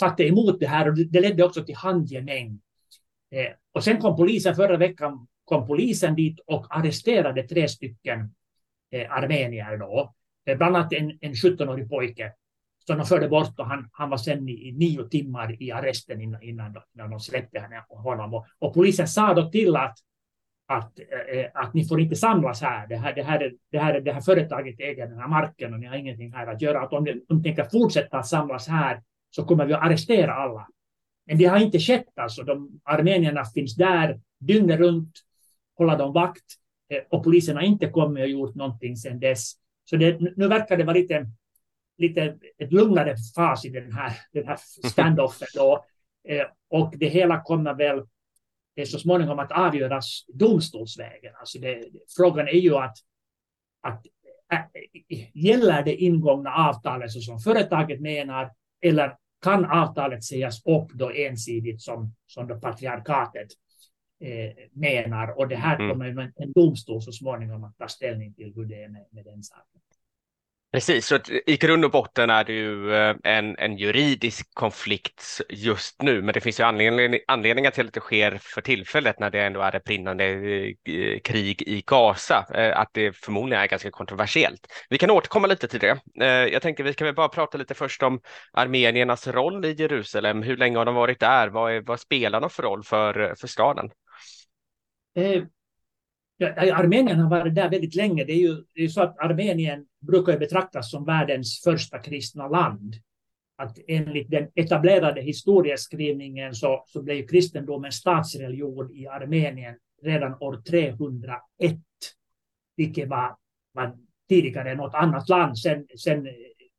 satte 0.00 0.24
emot 0.24 0.60
det 0.60 0.66
här 0.66 0.88
och 0.88 0.94
det 0.94 1.20
ledde 1.20 1.44
också 1.44 1.64
till 1.64 1.76
handgemäng. 1.76 2.60
Eh, 3.30 3.52
och 3.72 3.84
sen 3.84 3.98
kom 4.00 4.16
polisen 4.16 4.54
förra 4.54 4.76
veckan 4.76 5.26
kom 5.44 5.66
polisen 5.66 6.14
dit 6.14 6.40
och 6.46 6.76
arresterade 6.76 7.42
tre 7.42 7.68
stycken 7.68 8.34
eh, 8.90 9.12
armenier 9.12 9.76
då. 9.76 10.14
Eh, 10.46 10.56
bland 10.56 10.76
annat 10.76 10.92
en, 10.92 11.18
en 11.20 11.32
17-årig 11.32 11.88
pojke 11.90 12.32
som 12.86 12.98
de 12.98 13.06
förde 13.06 13.28
bort 13.28 13.58
och 13.58 13.66
han, 13.66 13.88
han 13.92 14.10
var 14.10 14.16
sen 14.16 14.48
i, 14.48 14.68
i 14.68 14.72
nio 14.72 15.08
timmar 15.08 15.62
i 15.62 15.72
arresten 15.72 16.20
innan, 16.20 16.42
innan, 16.42 16.76
innan 16.94 17.10
de 17.10 17.20
släppte 17.20 17.82
honom. 17.88 18.34
Och, 18.34 18.46
och 18.58 18.74
polisen 18.74 19.08
sa 19.08 19.34
då 19.34 19.50
till 19.50 19.76
att 19.76 19.98
att, 20.66 20.98
eh, 20.98 21.38
eh, 21.38 21.50
att 21.54 21.74
ni 21.74 21.84
får 21.84 22.00
inte 22.00 22.16
samlas 22.16 22.62
här. 22.62 22.86
Det 22.86 22.96
här, 22.96 23.14
det, 23.14 23.22
här, 23.22 23.52
det, 23.70 23.78
här, 23.78 24.00
det 24.00 24.12
här 24.12 24.20
företaget 24.20 24.80
äger 24.80 25.06
den 25.06 25.18
här 25.18 25.28
marken 25.28 25.74
och 25.74 25.80
ni 25.80 25.86
har 25.86 25.96
ingenting 25.96 26.32
här 26.32 26.46
att 26.46 26.62
göra. 26.62 26.82
Att 26.82 26.92
om 26.92 27.04
ni, 27.04 27.24
om 27.28 27.36
ni 27.36 27.42
tänker 27.42 27.64
fortsätta 27.64 28.22
samlas 28.22 28.68
här 28.68 29.02
så 29.34 29.44
kommer 29.44 29.66
vi 29.66 29.74
att 29.74 29.82
arrestera 29.82 30.34
alla. 30.34 30.68
Men 31.26 31.38
det 31.38 31.44
har 31.44 31.58
inte 31.58 31.78
skett 31.78 32.18
alltså. 32.18 32.42
De, 32.42 32.80
armenierna 32.84 33.44
finns 33.44 33.76
där 33.76 34.20
dygnet 34.38 34.78
runt, 34.78 35.12
håller 35.78 35.98
dem 35.98 36.12
vakt 36.12 36.44
eh, 36.88 37.02
och 37.10 37.24
polisen 37.24 37.56
har 37.56 37.62
inte 37.62 37.86
kommit 37.86 38.22
och 38.22 38.28
gjort 38.28 38.54
någonting 38.54 38.96
sedan 38.96 39.20
dess. 39.20 39.52
Så 39.84 39.96
det, 39.96 40.20
nu 40.36 40.48
verkar 40.48 40.76
det 40.76 40.84
vara 40.84 40.96
lite, 40.96 41.26
lite 41.98 42.38
ett 42.58 42.72
lugnare 42.72 43.16
fas 43.36 43.64
i 43.64 43.68
den 43.68 43.92
här, 43.92 44.12
den 44.32 44.46
här 44.46 44.58
standoffen. 44.88 45.48
Då. 45.54 45.84
Eh, 46.28 46.46
och 46.70 46.94
det 46.96 47.08
hela 47.08 47.42
kommer 47.42 47.74
väl 47.74 47.98
eh, 48.76 48.84
så 48.84 48.98
småningom 48.98 49.38
att 49.38 49.52
avgöras 49.52 50.24
domstolsvägen. 50.28 51.32
Alltså 51.40 51.58
det, 51.58 51.84
frågan 52.16 52.48
är 52.48 52.52
ju 52.60 52.76
att, 52.76 52.96
att 53.80 54.06
gäller 55.32 55.82
det 55.82 55.96
ingångna 55.96 56.50
avtalet 56.50 57.10
så 57.10 57.20
som 57.20 57.38
företaget 57.38 58.00
menar 58.00 58.50
eller 58.80 59.16
kan 59.44 59.64
avtalet 59.64 60.24
sägas 60.24 60.66
upp 60.66 60.92
då 60.92 61.10
ensidigt 61.10 61.82
som, 61.82 62.14
som 62.26 62.48
då 62.48 62.60
patriarkatet 62.60 63.48
eh, 64.20 64.52
menar. 64.72 65.38
Och 65.38 65.48
det 65.48 65.56
här 65.56 65.76
mm. 65.76 65.90
kommer 65.90 66.06
en, 66.06 66.32
en 66.36 66.52
domstol 66.52 67.02
så 67.02 67.12
småningom 67.12 67.64
att 67.64 67.78
ta 67.78 67.88
ställning 67.88 68.34
till 68.34 68.52
hur 68.54 68.64
det 68.64 68.82
är 68.82 68.88
med, 68.88 69.06
med 69.10 69.24
den 69.24 69.42
saken. 69.42 69.80
Precis, 70.74 71.06
så 71.06 71.18
i 71.46 71.56
grund 71.56 71.84
och 71.84 71.90
botten 71.90 72.30
är 72.30 72.44
det 72.44 72.52
ju 72.52 72.94
eh, 72.94 73.16
en, 73.24 73.58
en 73.58 73.76
juridisk 73.76 74.54
konflikt 74.54 75.40
just 75.48 76.02
nu, 76.02 76.22
men 76.22 76.34
det 76.34 76.40
finns 76.40 76.60
ju 76.60 76.64
anledning, 76.64 77.20
anledningar 77.28 77.70
till 77.70 77.86
att 77.86 77.92
det 77.92 78.00
sker 78.00 78.38
för 78.42 78.60
tillfället 78.60 79.18
när 79.18 79.30
det 79.30 79.40
ändå 79.40 79.60
är 79.60 79.76
ett 79.76 79.84
brinnande 79.84 80.24
eh, 80.24 81.20
krig 81.24 81.62
i 81.62 81.82
Gaza, 81.86 82.46
eh, 82.54 82.78
att 82.78 82.88
det 82.92 83.16
förmodligen 83.16 83.62
är 83.62 83.66
ganska 83.66 83.90
kontroversiellt. 83.90 84.66
Vi 84.90 84.98
kan 84.98 85.10
återkomma 85.10 85.46
lite 85.46 85.68
till 85.68 85.80
det. 85.80 86.00
Jag 86.50 86.62
tänker 86.62 86.84
vi 86.84 86.94
kan 86.94 87.06
väl 87.06 87.14
bara 87.14 87.28
prata 87.28 87.58
lite 87.58 87.74
först 87.74 88.02
om 88.02 88.20
armeniernas 88.52 89.26
roll 89.26 89.64
i 89.64 89.72
Jerusalem. 89.72 90.42
Hur 90.42 90.56
länge 90.56 90.78
har 90.78 90.84
de 90.84 90.94
varit 90.94 91.20
där? 91.20 91.48
Vad, 91.48 91.72
är, 91.72 91.80
vad 91.80 92.00
spelar 92.00 92.40
de 92.40 92.50
för 92.50 92.62
roll 92.62 92.82
för, 92.84 93.34
för 93.40 93.46
staden? 93.46 93.90
Armenien 96.40 97.18
har 97.18 97.30
varit 97.30 97.54
där 97.54 97.70
väldigt 97.70 97.94
länge. 97.94 98.24
Det 98.24 98.32
är 98.32 98.38
ju, 98.38 98.64
det 98.74 98.84
är 98.84 98.88
så 98.88 99.02
att 99.02 99.18
Armenien 99.18 99.86
brukar 100.00 100.38
betraktas 100.38 100.90
som 100.90 101.04
världens 101.04 101.60
första 101.64 101.98
kristna 101.98 102.48
land. 102.48 102.94
att 103.56 103.78
enligt 103.88 104.30
den 104.30 104.48
etablerade 104.54 105.20
historieskrivningen 105.20 106.54
så, 106.54 106.84
så 106.86 107.02
blev 107.02 107.26
kristendomen 107.26 107.92
statsreligion 107.92 108.90
i 108.94 109.06
Armenien 109.06 109.74
redan 110.02 110.34
år 110.40 110.62
301, 110.70 111.78
vilket 112.76 113.08
var, 113.08 113.36
var 113.72 113.96
tidigare 114.28 114.70
än 114.70 114.76
något 114.76 114.94
annat 114.94 115.28
land. 115.28 115.58
Sen, 115.58 115.86
sen 115.98 116.28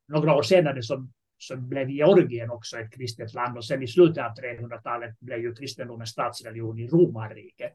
några 0.07 0.35
år 0.35 0.43
senare 0.43 0.81
så, 0.81 1.07
så 1.37 1.57
blev 1.57 1.89
Georgien 1.89 2.51
också 2.51 2.77
ett 2.77 2.93
kristet 2.93 3.33
land 3.33 3.57
och 3.57 3.65
sen 3.65 3.83
i 3.83 3.87
slutet 3.87 4.23
av 4.23 4.31
300-talet 4.31 5.19
blev 5.19 5.39
ju 5.39 5.55
kristendomen 5.55 6.07
statsreligion 6.07 6.79
i 6.79 6.87
romarriket. 6.87 7.73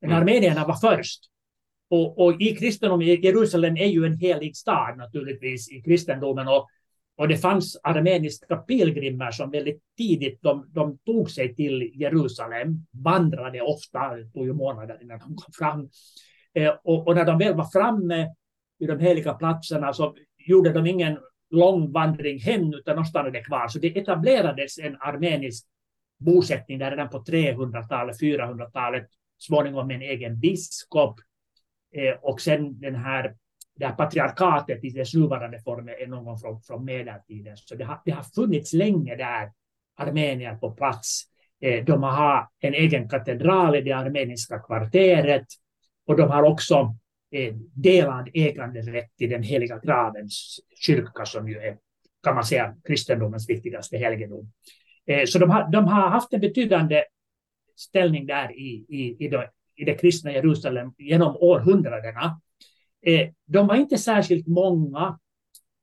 Men 0.00 0.10
mm. 0.10 0.22
armenierna 0.22 0.66
var 0.66 0.74
först. 0.74 1.20
Och, 1.90 2.18
och 2.18 2.42
i 2.42 2.56
kristendomen, 2.56 3.06
Jerusalem 3.06 3.76
är 3.76 3.86
ju 3.86 4.06
en 4.06 4.18
helig 4.18 4.56
stad 4.56 4.96
naturligtvis 4.96 5.72
i 5.72 5.82
kristendomen 5.82 6.48
och 6.48 6.68
och 7.18 7.28
det 7.28 7.36
fanns 7.36 7.80
armeniska 7.82 8.56
pilgrimer 8.56 9.30
som 9.30 9.50
väldigt 9.50 9.82
tidigt 9.96 10.42
de, 10.42 10.66
de 10.68 10.98
tog 10.98 11.30
sig 11.30 11.54
till 11.54 11.90
Jerusalem, 11.94 12.86
vandrade 13.04 13.60
ofta, 13.60 14.16
det 14.16 14.24
tog 14.24 14.46
ju 14.46 14.52
månader 14.52 14.98
innan 15.02 15.18
de 15.18 15.36
kom 15.36 15.52
fram. 15.58 15.88
Eh, 16.54 16.74
och, 16.84 17.08
och, 17.08 17.14
när 17.14 17.24
de 17.24 17.38
väl 17.38 17.54
var 17.54 17.64
framme 17.64 18.28
vid 18.78 18.88
de 18.88 19.00
heliga 19.00 19.34
platserna 19.34 19.92
så 19.92 20.14
gjorde 20.38 20.72
de 20.72 20.86
ingen 20.86 21.18
lång 21.50 21.92
vandring 21.92 22.38
hem 22.38 22.74
utan 22.74 22.96
de 22.96 23.04
stannade 23.04 23.42
kvar. 23.42 23.68
Så 23.68 23.78
det 23.78 23.98
etablerades 23.98 24.78
en 24.78 24.96
armenisk 25.00 25.66
bosättning 26.18 26.78
där 26.78 26.90
redan 26.90 27.08
på 27.08 27.18
300-talet, 27.18 28.20
400-talet, 28.20 29.06
småningom 29.38 29.86
med 29.86 29.96
en 29.96 30.02
egen 30.02 30.40
biskop. 30.40 31.20
Eh, 31.94 32.14
och 32.22 32.40
sen 32.40 32.80
den 32.80 32.94
här 32.94 33.34
det 33.76 33.86
här 33.86 33.92
patriarkatet 33.92 34.84
i 34.84 34.90
dess 34.90 35.14
nuvarande 35.14 35.60
form 35.60 35.88
är 35.88 36.06
någon 36.06 36.24
gång 36.24 36.38
från, 36.38 36.62
från 36.62 36.84
medeltiden. 36.84 37.56
Så 37.56 37.74
det 37.74 37.84
har, 37.84 38.00
det 38.04 38.10
har 38.10 38.22
funnits 38.22 38.72
länge 38.72 39.16
där 39.16 39.50
armenier 39.96 40.54
på 40.54 40.70
plats. 40.70 41.22
Eh, 41.60 41.84
de 41.84 42.02
har 42.02 42.48
en 42.60 42.74
egen 42.74 43.08
katedral 43.08 43.76
i 43.76 43.80
det 43.80 43.92
armeniska 43.92 44.58
kvarteret 44.58 45.46
och 46.06 46.16
de 46.16 46.30
har 46.30 46.42
också 46.42 46.96
eh, 47.32 47.54
delad 47.74 48.28
äganderätt 48.34 49.16
till 49.18 49.30
den 49.30 49.42
heliga 49.42 49.78
gravens 49.78 50.60
kyrka 50.80 51.24
som 51.24 51.48
ju 51.48 51.58
är, 51.58 51.76
kan 52.22 52.34
man 52.34 52.44
säga, 52.44 52.74
kristendomens 52.86 53.48
viktigaste 53.50 53.96
helgedom. 53.96 54.52
Eh, 55.06 55.24
så 55.26 55.38
de 55.38 55.50
har, 55.50 55.72
de 55.72 55.84
har 55.84 56.08
haft 56.08 56.32
en 56.32 56.40
betydande 56.40 57.04
ställning 57.76 58.26
där 58.26 58.52
i, 58.52 58.86
i, 58.88 59.24
i, 59.24 59.28
det, 59.28 59.50
i 59.76 59.84
det 59.84 59.94
kristna 59.94 60.32
Jerusalem 60.32 60.92
genom 60.98 61.36
århundradena. 61.36 62.40
Eh, 63.06 63.28
de 63.46 63.66
var 63.66 63.76
inte 63.76 63.98
särskilt 63.98 64.46
många 64.46 65.18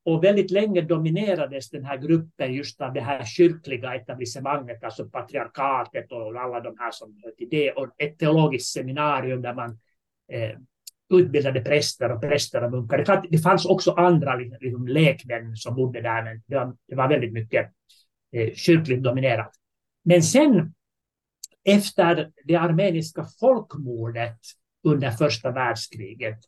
och 0.04 0.24
väldigt 0.24 0.50
länge 0.50 0.80
dominerades 0.80 1.70
den 1.70 1.84
här 1.84 1.96
gruppen 1.96 2.54
just 2.54 2.80
av 2.80 2.92
det 2.92 3.00
här 3.00 3.24
kyrkliga 3.24 3.94
etablissemanget, 3.94 4.84
alltså 4.84 5.08
patriarkatet 5.08 6.12
och 6.12 6.40
alla 6.40 6.60
de 6.60 6.76
här 6.78 6.90
som 6.90 7.20
hör 7.24 7.30
till 7.30 7.48
det, 7.50 7.72
och 7.72 7.88
ett 7.98 8.18
teologiskt 8.18 8.72
seminarium 8.72 9.42
där 9.42 9.54
man 9.54 9.78
eh, 10.32 10.58
utbildade 11.14 11.60
präster 11.60 12.12
och 12.12 12.20
präster 12.20 12.64
och 12.64 12.70
munkar. 12.70 13.26
Det 13.30 13.38
fanns 13.38 13.66
också 13.66 13.90
andra 13.90 14.36
liksom, 14.36 14.58
liksom, 14.60 14.88
lekmän 14.88 15.56
som 15.56 15.74
bodde 15.74 16.00
där, 16.00 16.22
men 16.22 16.42
det 16.46 16.56
var, 16.56 16.76
det 16.88 16.94
var 16.94 17.08
väldigt 17.08 17.32
mycket 17.32 17.70
eh, 18.32 18.54
kyrkligt 18.54 19.02
dominerat. 19.02 19.50
Men 20.04 20.22
sen, 20.22 20.74
efter 21.64 22.30
det 22.44 22.56
armeniska 22.56 23.26
folkmordet 23.40 24.38
under 24.84 25.10
första 25.10 25.50
världskriget, 25.50 26.38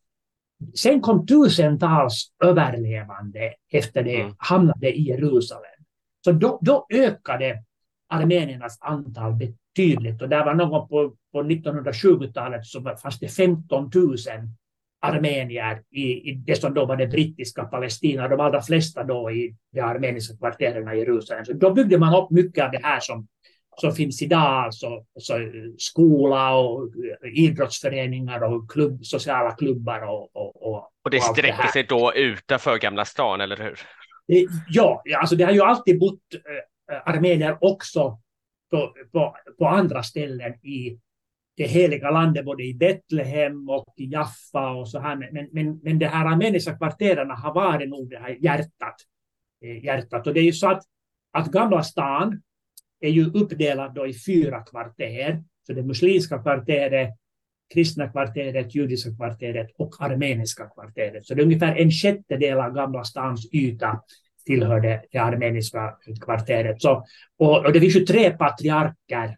Sen 0.75 1.01
kom 1.01 1.27
tusentals 1.27 2.33
överlevande 2.45 3.55
efter 3.73 4.03
det 4.03 4.21
mm. 4.21 4.35
hamnade 4.39 4.97
i 4.97 5.03
Jerusalem. 5.03 5.85
Så 6.25 6.33
då, 6.33 6.59
då 6.63 6.87
ökade 6.95 7.63
armeniernas 8.09 8.79
antal 8.81 9.35
betydligt 9.35 10.23
och 10.23 10.29
där 10.29 10.45
var 10.45 10.55
någon 10.55 10.89
på, 10.89 11.15
på 11.33 11.43
1920-talet 11.43 12.67
så 12.67 12.97
fanns 13.03 13.19
det 13.19 13.29
15 13.29 13.91
000 13.95 14.17
armenier 15.01 15.83
i, 15.91 16.31
i 16.31 16.35
det 16.35 16.61
som 16.61 16.75
då 16.75 16.87
var 16.87 16.97
det 16.97 17.07
brittiska 17.07 17.65
Palestina, 17.65 18.29
de 18.29 18.41
allra 18.41 18.63
flesta 18.63 19.05
då 19.05 19.31
i 19.31 19.57
de 19.73 19.81
armeniska 19.81 20.37
kvarteren 20.37 20.95
i 20.95 20.99
Jerusalem. 20.99 21.45
Så 21.45 21.53
då 21.53 21.73
byggde 21.73 21.99
man 21.99 22.15
upp 22.15 22.31
mycket 22.31 22.65
av 22.65 22.71
det 22.71 22.81
här 22.83 23.01
som 23.01 23.27
som 23.81 23.93
finns 23.93 24.23
idag, 24.23 24.65
alltså, 24.65 24.87
alltså 25.15 25.35
skola 25.79 26.57
och 26.57 26.91
idrottsföreningar 27.33 28.43
och 28.43 28.71
klubb, 28.71 29.05
sociala 29.05 29.51
klubbar 29.51 30.01
och, 30.01 30.37
och, 30.37 30.63
och, 30.63 30.91
och 31.05 31.11
det 31.11 31.21
sträcker 31.21 31.63
det 31.63 31.73
sig 31.73 31.83
då 31.83 32.15
utanför 32.15 32.79
Gamla 32.79 33.05
stan, 33.05 33.41
eller 33.41 33.57
hur? 33.57 33.81
Ja, 34.69 35.03
alltså 35.21 35.37
det 35.37 35.45
har 35.45 35.53
ju 35.53 35.63
alltid 35.63 35.99
bott 35.99 36.21
äh, 36.93 37.15
armenier 37.15 37.59
också 37.61 38.19
på, 38.71 38.95
på, 39.13 39.37
på, 39.59 39.67
andra 39.67 40.03
ställen 40.03 40.55
i 40.67 40.99
det 41.57 41.67
heliga 41.67 42.11
landet, 42.11 42.45
både 42.45 42.63
i 42.63 42.75
Betlehem 42.75 43.69
och 43.69 43.95
i 43.97 44.05
Jaffa 44.05 44.71
och 44.71 44.89
så 44.89 45.01
här. 45.01 45.17
Men, 45.17 45.49
men, 45.53 45.81
men 45.83 45.99
de 45.99 46.07
här 46.07 46.27
armeniska 46.27 46.77
kvarteren 46.77 47.31
har 47.31 47.55
varit 47.55 47.89
nog 47.89 48.11
det 48.11 48.19
här 48.19 48.37
hjärtat. 48.41 48.97
Eh, 49.65 49.85
hjärtat. 49.85 50.27
Och 50.27 50.35
det 50.35 50.41
är 50.41 50.45
ju 50.45 50.53
så 50.53 50.71
att, 50.71 50.83
att 51.33 51.47
Gamla 51.47 51.83
stan 51.83 52.43
är 53.01 53.11
ju 53.11 53.31
uppdelad 53.31 53.95
då 53.95 54.07
i 54.07 54.15
fyra 54.15 54.61
kvarter. 54.61 55.43
Så 55.67 55.73
det 55.73 55.83
muslimska 55.83 56.39
kvarteret, 56.43 57.11
kristna 57.75 58.09
kvarteret, 58.09 58.75
judiska 58.75 59.11
kvarteret 59.17 59.71
och 59.79 59.95
armeniska 60.01 60.67
kvarteret. 60.67 61.27
Så 61.27 61.35
det 61.35 61.43
är 61.43 61.45
ungefär 61.45 61.77
en 61.77 61.91
sjättedel 61.91 62.59
av 62.59 62.75
Gamla 62.75 63.05
stans 63.05 63.49
yta 63.53 64.01
tillhörde 64.47 65.03
det 65.11 65.19
armeniska 65.19 65.95
kvarteret. 66.25 66.83
Så, 66.83 67.07
och, 67.39 67.65
och 67.65 67.73
det 67.73 67.81
finns 67.81 67.97
ju 67.97 68.07
tre 68.07 68.31
patriarker 68.31 69.37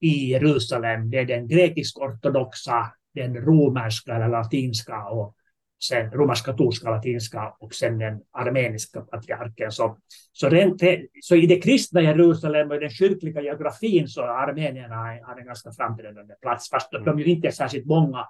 i 0.00 0.30
Jerusalem. 0.30 1.10
Det 1.10 1.18
är 1.18 1.24
den 1.24 1.48
grekisk-ortodoxa, 1.48 2.92
den 3.14 3.36
romerska 3.36 4.14
eller 4.14 4.28
latinska 4.28 5.04
och 5.04 5.34
sen 5.80 6.10
romersk-katolska, 6.10 6.90
latinska 6.90 7.54
och 7.60 7.74
sen 7.74 7.98
den 7.98 8.20
armeniska 8.30 9.00
patriarken. 9.00 9.72
Så, 9.72 9.98
så, 10.32 10.48
rent, 10.48 10.82
så 11.22 11.36
i 11.36 11.46
det 11.46 11.60
kristna 11.60 12.02
Jerusalem 12.02 12.70
och 12.70 12.76
i 12.76 12.78
den 12.78 12.90
kyrkliga 12.90 13.40
geografin 13.40 14.08
så 14.08 14.20
har 14.20 14.28
armenierna 14.28 14.96
har 14.96 15.40
en 15.40 15.46
ganska 15.46 15.72
framträdande 15.72 16.34
plats, 16.42 16.70
fast 16.70 16.90
de 17.04 17.18
ju 17.18 17.24
inte 17.24 17.48
är 17.48 17.52
särskilt 17.52 17.86
många. 17.86 18.26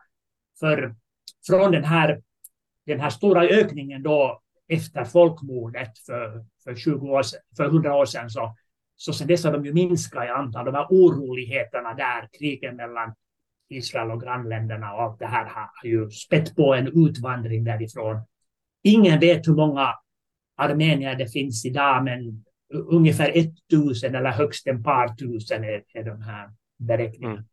För 0.60 0.94
från 1.46 1.72
den 1.72 1.84
här, 1.84 2.22
den 2.86 3.00
här 3.00 3.10
stora 3.10 3.42
ökningen 3.42 4.02
då 4.02 4.40
efter 4.68 5.04
folkmordet 5.04 5.98
för, 6.06 6.44
för, 6.64 6.74
20 6.74 7.08
år 7.08 7.22
sedan, 7.22 7.40
för 7.56 7.64
100 7.64 7.94
år 7.94 8.06
sedan 8.06 8.30
så, 8.30 8.54
så 8.96 9.12
sen 9.12 9.26
dess 9.26 9.44
har 9.44 9.52
de 9.52 9.64
ju 9.64 9.72
minskat 9.72 10.24
i 10.24 10.28
antal. 10.28 10.64
De 10.64 10.74
här 10.74 10.86
oroligheterna 10.90 11.94
där, 11.94 12.28
krigen 12.38 12.76
mellan 12.76 13.14
Israel 13.70 14.10
och 14.10 14.22
grannländerna 14.22 14.92
och 14.92 15.02
allt 15.02 15.18
det 15.18 15.26
här 15.26 15.44
har 15.44 15.88
ju 15.88 16.10
spett 16.10 16.56
på 16.56 16.74
en 16.74 17.06
utvandring 17.06 17.64
därifrån. 17.64 18.16
Ingen 18.82 19.20
vet 19.20 19.48
hur 19.48 19.54
många 19.54 19.94
armenier 20.56 21.14
det 21.14 21.32
finns 21.32 21.64
idag, 21.64 22.04
men 22.04 22.44
ungefär 22.74 23.32
1000 23.70 24.14
eller 24.14 24.30
högst 24.30 24.66
en 24.66 24.82
par 24.82 25.08
tusen 25.08 25.64
är, 25.64 25.82
är 25.94 26.04
de 26.04 26.22
här 26.22 26.48
beräkningarna. 26.78 27.34
Mm. 27.34 27.44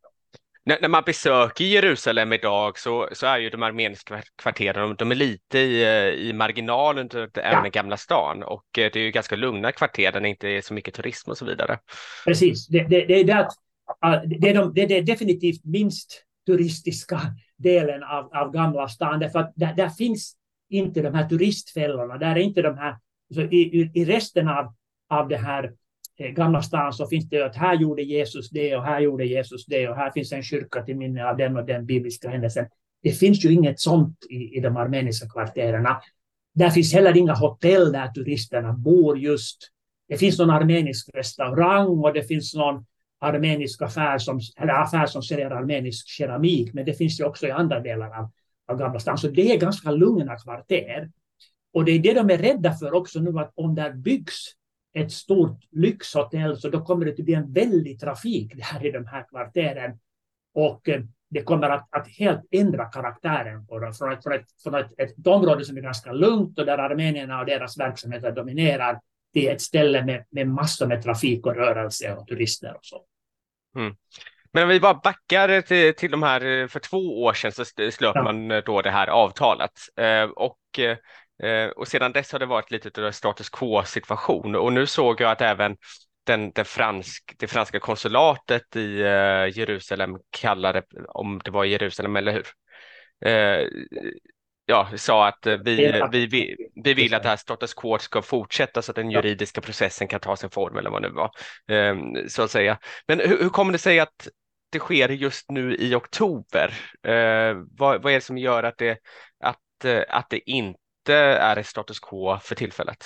När, 0.66 0.82
när, 0.82 0.90
man 0.90 1.04
besöker 1.06 1.66
Jerusalem 1.66 2.34
idag 2.34 2.80
så, 2.80 3.10
så 3.12 3.26
är 3.26 3.38
ju 3.38 3.50
de 3.50 3.64
armeniska 3.64 4.22
kvarteren, 4.42 4.96
de 4.96 5.12
är 5.12 5.16
lite 5.16 5.60
i, 5.60 6.30
i 6.30 6.34
marginalen 6.34 7.10
till 7.10 7.28
ja. 7.34 7.66
Gamla 7.74 7.98
stan 7.98 8.44
och 8.44 8.80
eh, 8.80 8.92
det 8.94 8.96
är 8.96 9.04
ju 9.04 9.12
ganska 9.12 9.36
lugna 9.36 9.72
kvarter 9.72 10.12
där 10.12 10.22
det 10.22 10.30
inte 10.30 10.48
är 10.48 10.62
så 10.62 10.74
mycket 10.74 10.94
turism 10.94 11.30
och 11.30 11.38
så 11.38 11.46
vidare. 11.46 11.80
Precis, 12.26 12.68
det, 12.68 12.84
det, 12.84 13.06
det 13.06 13.20
är 13.20 13.24
det 13.24 13.38
att 13.38 13.54
det 14.26 14.50
är, 14.50 14.54
de, 14.54 14.74
det 14.74 14.98
är 14.98 15.02
definitivt 15.02 15.66
minst 15.66 16.24
turistiska 16.46 17.22
delen 17.58 18.04
av, 18.04 18.36
av 18.36 18.52
Gamla 18.52 18.88
stan, 18.88 19.20
därför 19.20 19.40
att 19.40 19.54
där, 19.56 19.74
där, 19.74 19.90
finns 19.90 20.36
inte 20.70 21.02
de 21.02 21.14
här 21.14 21.30
turistfällorna, 21.30 22.18
där 22.18 22.36
är 22.36 22.40
inte 22.40 22.62
de 22.62 22.78
här, 22.78 22.98
så 23.34 23.42
i, 23.42 23.92
i 23.94 24.06
resten 24.06 24.48
av, 24.48 24.74
av 25.10 25.28
det 25.28 25.38
här 25.38 25.74
eh, 26.20 26.30
Gamla 26.32 26.62
stan 26.62 26.94
så 26.94 27.08
finns 27.08 27.30
det 27.30 27.42
att 27.42 27.56
här 27.56 27.76
gjorde 27.76 28.04
Jesus 28.04 28.50
det 28.50 28.76
och 28.76 28.84
här 28.84 29.00
gjorde 29.00 29.26
Jesus 29.26 29.66
det 29.66 29.90
och 29.90 29.96
här 29.96 30.12
finns 30.12 30.32
en 30.32 30.44
kyrka 30.44 30.84
till 30.84 30.98
minne 30.98 31.30
av 31.30 31.38
den 31.38 31.58
och 31.58 31.66
den 31.66 31.86
bibliska 31.86 32.30
händelsen. 32.30 32.66
Det 33.04 33.12
finns 33.12 33.46
ju 33.46 33.54
inget 33.54 33.80
sånt 33.80 34.18
i, 34.30 34.58
i 34.58 34.60
de 34.60 34.78
armeniska 34.78 35.30
kvarteren. 35.30 35.88
Där 36.54 36.70
finns 36.70 36.94
heller 36.94 37.18
inga 37.18 37.34
hotell 37.34 37.92
där 37.92 38.08
turisterna 38.08 38.74
bor 38.74 39.18
just. 39.18 39.58
Det 40.08 40.18
finns 40.18 40.40
någon 40.40 40.50
armenisk 40.50 41.10
restaurang 41.14 41.88
och 41.88 42.14
det 42.14 42.24
finns 42.24 42.56
någon 42.56 42.86
armenisk 43.20 43.82
affär 43.82 44.18
som, 44.18 44.40
eller 44.58 44.74
affär 44.74 45.06
som 45.06 45.24
säljer 45.24 45.52
armenisk 45.52 46.08
keramik, 46.08 46.74
men 46.74 46.86
det 46.86 46.94
finns 46.94 47.20
ju 47.20 47.24
också 47.24 47.48
i 47.48 47.52
andra 47.52 47.80
delar 47.80 48.20
av, 48.20 48.32
av 48.68 48.78
Gamla 48.78 49.00
stan. 49.00 49.18
Så 49.18 49.28
det 49.28 49.54
är 49.54 49.60
ganska 49.60 49.92
lugna 49.92 50.36
kvarter. 50.36 51.12
Och 51.74 51.86
det 51.86 51.92
är 51.92 52.00
det 52.00 52.14
de 52.14 52.30
är 52.30 52.38
rädda 52.38 52.74
för 52.74 52.94
också 52.94 53.20
nu, 53.20 53.40
att 53.40 53.52
om 53.56 53.76
där 53.76 53.94
byggs 53.94 54.54
ett 54.94 55.12
stort 55.12 55.60
lyxhotell 55.72 56.58
så 56.58 56.70
då 56.70 56.82
kommer 56.82 57.06
det 57.06 57.12
att 57.12 57.18
bli 57.18 57.34
en 57.34 57.54
väldig 57.54 58.00
trafik 58.00 58.54
där 58.56 58.86
i 58.86 58.92
de 58.92 59.06
här 59.06 59.26
kvarteren. 59.30 60.00
Och 60.54 60.90
eh, 60.90 61.02
det 61.30 61.44
kommer 61.44 61.70
att, 61.70 61.88
att 61.90 62.08
helt 62.08 62.46
ändra 62.52 62.86
karaktären 62.86 63.68
på 63.68 63.80
det. 63.80 63.94
Från, 63.94 64.12
ett, 64.12 64.24
från, 64.24 64.34
ett, 64.34 64.46
från 64.64 64.76
ett, 64.76 64.92
ett 64.98 65.28
område 65.28 65.66
som 65.66 65.78
är 65.78 65.82
ganska 65.82 66.12
lugnt 66.12 66.60
och 66.60 66.66
där 66.66 66.78
armenierna 66.78 67.40
och 67.40 67.46
deras 67.46 67.80
verksamheter 67.80 68.32
dominerar 68.32 69.00
till 69.38 69.50
ett 69.50 69.62
ställe 69.62 70.06
med, 70.06 70.26
med 70.30 70.48
massor 70.48 70.88
med 70.88 71.04
trafik 71.04 71.46
och 71.46 71.56
rörelse 71.56 72.14
och 72.14 72.28
turister 72.28 72.74
och 72.76 72.86
så. 72.86 73.02
Mm. 73.76 73.96
Men 74.54 74.64
om 74.64 74.70
vi 74.70 74.80
bara 74.80 74.94
backar 74.94 75.62
till, 75.62 75.96
till 75.96 76.12
de 76.12 76.24
här, 76.24 76.68
för 76.68 76.80
två 76.80 77.24
år 77.24 77.34
sedan 77.34 77.52
så 77.52 77.66
slöt 77.66 77.96
ja. 78.00 78.24
man 78.24 78.62
då 78.66 78.82
det 78.82 78.92
här 78.92 79.08
avtalet 79.08 79.72
eh, 80.00 80.24
och 80.24 80.80
eh, 80.80 80.98
och 81.76 81.88
sedan 81.88 82.12
dess 82.12 82.32
har 82.32 82.40
det 82.40 82.46
varit 82.46 82.72
lite 82.72 83.06
av 83.06 83.12
status 83.12 83.50
quo 83.50 83.84
situation 83.84 84.56
och 84.56 84.74
nu 84.74 84.86
såg 84.86 85.22
jag 85.22 85.32
att 85.32 85.42
även 85.42 85.78
den, 86.26 86.52
den 86.52 86.66
fransk, 86.66 87.36
det 87.38 87.48
franska 87.48 87.80
konsulatet 87.80 88.76
i 88.76 88.98
Jerusalem 89.56 90.18
kallade, 90.30 90.84
om 91.08 91.42
det 91.44 91.52
var 91.52 91.66
i 91.66 91.70
Jerusalem 91.70 92.16
eller 92.16 92.32
hur, 92.32 92.46
uh, 93.26 93.70
ja, 94.68 94.88
sa 94.96 95.28
att 95.28 95.48
uh, 95.48 95.58
vi, 95.64 95.76
vi, 96.12 96.28
vi, 96.28 96.56
vi 96.84 96.94
vill 96.94 97.14
att 97.14 97.24
det 97.24 97.30
här 97.30 97.36
status 97.36 97.74
quo 97.74 97.98
ska 97.98 98.22
fortsätta 98.22 98.82
så 98.82 98.92
att 98.92 98.96
den 98.96 99.12
juridiska 99.12 99.62
processen 99.62 100.08
kan 100.08 100.20
ta 100.20 100.36
sin 100.36 100.50
form 100.50 100.78
eller 100.78 100.90
vad 100.90 101.02
det 101.02 101.08
nu 101.08 101.14
var, 101.14 101.32
um, 101.92 102.30
så 102.30 102.42
att 102.42 102.52
säga. 102.52 102.78
Men 103.08 103.20
hur, 103.20 103.44
hur 103.44 103.50
kommer 103.50 103.72
det 103.72 103.78
sig 103.78 104.00
att 104.00 104.28
det 104.72 104.80
sker 104.80 105.10
just 105.10 105.52
nu 105.52 105.76
i 105.76 105.96
oktober? 105.96 106.74
vad, 107.78 108.04
vad 108.04 108.12
är 108.12 108.16
det 108.16 108.22
som 108.22 108.38
gör 108.38 108.64
att 108.64 108.78
det, 108.78 108.98
att, 109.44 109.86
att 110.10 110.30
det 110.30 110.50
inte 110.50 111.14
är 111.16 111.58
ett 111.58 111.68
status 111.68 112.00
quo 112.00 112.38
för 112.42 112.56
tillfället? 112.56 113.06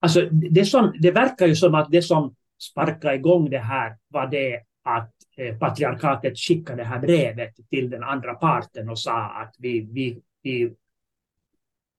Alltså 0.00 0.28
det, 0.30 0.64
som, 0.64 0.94
det 0.98 1.10
verkar 1.10 1.46
ju 1.46 1.56
som 1.56 1.74
att 1.74 1.90
det 1.90 2.02
som 2.02 2.34
sparkade 2.60 3.14
igång 3.14 3.50
det 3.50 3.58
här 3.58 3.96
var 4.08 4.26
det 4.26 4.62
att 4.84 5.12
eh, 5.36 5.58
patriarkatet 5.58 6.38
skickade 6.38 6.82
det 6.82 6.88
här 6.88 6.98
brevet 6.98 7.54
till 7.70 7.90
den 7.90 8.02
andra 8.02 8.34
parten 8.34 8.88
och 8.88 8.98
sa 8.98 9.20
att 9.20 9.54
vi, 9.58 9.88
vi, 9.92 10.20
vi, 10.42 10.74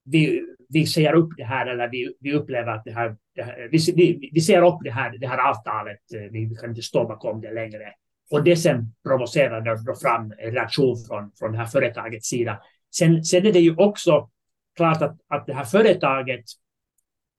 vi, 0.04 0.42
vi 0.68 0.86
säger 0.86 1.12
upp 1.12 1.30
det 1.36 1.44
här 1.44 1.66
eller 1.66 1.88
vi, 1.88 2.14
vi 2.20 2.32
upplever 2.32 2.72
att 2.72 2.84
det 2.84 2.92
här, 2.92 3.16
det 3.34 3.42
här 3.42 3.68
vi, 3.70 3.78
vi, 3.96 4.30
vi 4.32 4.40
ser 4.40 4.62
upp 4.62 4.80
det 4.84 4.90
här, 4.90 5.18
det 5.18 5.26
här 5.26 5.50
avtalet, 5.50 6.12
eh, 6.14 6.20
vi, 6.20 6.44
vi 6.46 6.54
kan 6.54 6.70
inte 6.70 6.82
stå 6.82 7.04
bakom 7.04 7.40
det 7.40 7.52
längre. 7.52 7.92
Och 8.30 8.44
det 8.44 8.56
sen 8.56 8.94
provocerade 9.04 9.82
då 9.86 9.94
fram 9.94 10.32
en 10.38 10.52
reaktion 10.52 10.96
från, 11.08 11.30
från 11.38 11.52
det 11.52 11.58
här 11.58 11.66
företagets 11.66 12.28
sida. 12.28 12.60
Sen, 12.94 13.24
sen 13.24 13.46
är 13.46 13.52
det 13.52 13.60
ju 13.60 13.76
också 13.76 14.30
klart 14.76 15.02
att, 15.02 15.16
att 15.28 15.46
det 15.46 15.54
här 15.54 15.64
företaget 15.64 16.44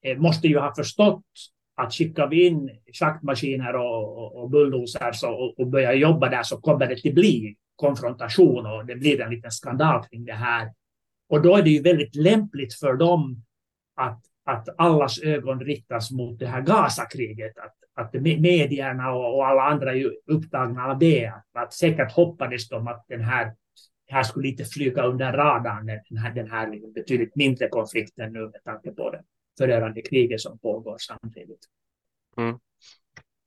Eh, 0.03 0.17
måste 0.17 0.47
ju 0.47 0.59
ha 0.59 0.75
förstått 0.75 1.25
att 1.75 1.93
skickar 1.93 2.27
vi 2.27 2.47
in 2.47 2.69
schaktmaskiner 2.93 3.75
och, 3.75 4.17
och, 4.17 4.35
och 4.35 4.49
bulldozers 4.49 5.23
och, 5.23 5.59
och 5.59 5.67
börjar 5.67 5.93
jobba 5.93 6.29
där 6.29 6.43
så 6.43 6.57
kommer 6.57 6.87
det 6.87 6.93
att 6.93 7.13
bli 7.13 7.55
konfrontation 7.75 8.65
och 8.65 8.85
det 8.85 8.95
blir 8.95 9.21
en 9.21 9.29
liten 9.29 9.51
skandal 9.51 10.03
kring 10.03 10.25
det 10.25 10.33
här. 10.33 10.71
Och 11.33 11.41
då 11.41 11.55
är 11.55 11.63
det 11.63 11.69
ju 11.69 11.81
väldigt 11.81 12.15
lämpligt 12.15 12.73
för 12.73 12.93
dem 12.93 13.43
att, 13.95 14.19
att 14.45 14.67
allas 14.77 15.19
ögon 15.19 15.59
riktas 15.59 16.11
mot 16.11 16.39
det 16.39 16.47
här 16.47 16.61
Gazakriget. 16.61 17.57
Att, 17.57 17.75
att 17.93 18.13
medierna 18.21 19.11
och, 19.13 19.35
och 19.35 19.47
alla 19.47 19.61
andra 19.61 19.91
är 19.91 19.95
ju 19.95 20.11
upptagna 20.27 20.85
av 20.85 20.99
det. 20.99 21.27
Att, 21.27 21.63
att 21.63 21.73
säkert 21.73 22.11
hoppades 22.11 22.69
de 22.69 22.87
att 22.87 23.05
den 23.07 23.21
här, 23.21 23.45
det 24.07 24.13
här 24.13 24.23
skulle 24.23 24.47
lite 24.47 24.65
flyga 24.65 25.03
under 25.03 25.33
radarn, 25.33 25.85
den 25.85 26.17
här, 26.17 26.33
den 26.33 26.51
här 26.51 26.93
betydligt 26.93 27.35
mindre 27.35 27.67
konflikten 27.67 28.33
nu 28.33 28.39
med 28.39 28.63
tanke 28.63 28.91
på 28.91 29.09
det 29.11 29.21
förödande 29.57 30.01
kriget 30.01 30.41
som 30.41 30.59
pågår 30.59 30.97
samtidigt. 30.99 31.65
Mm. 32.37 32.59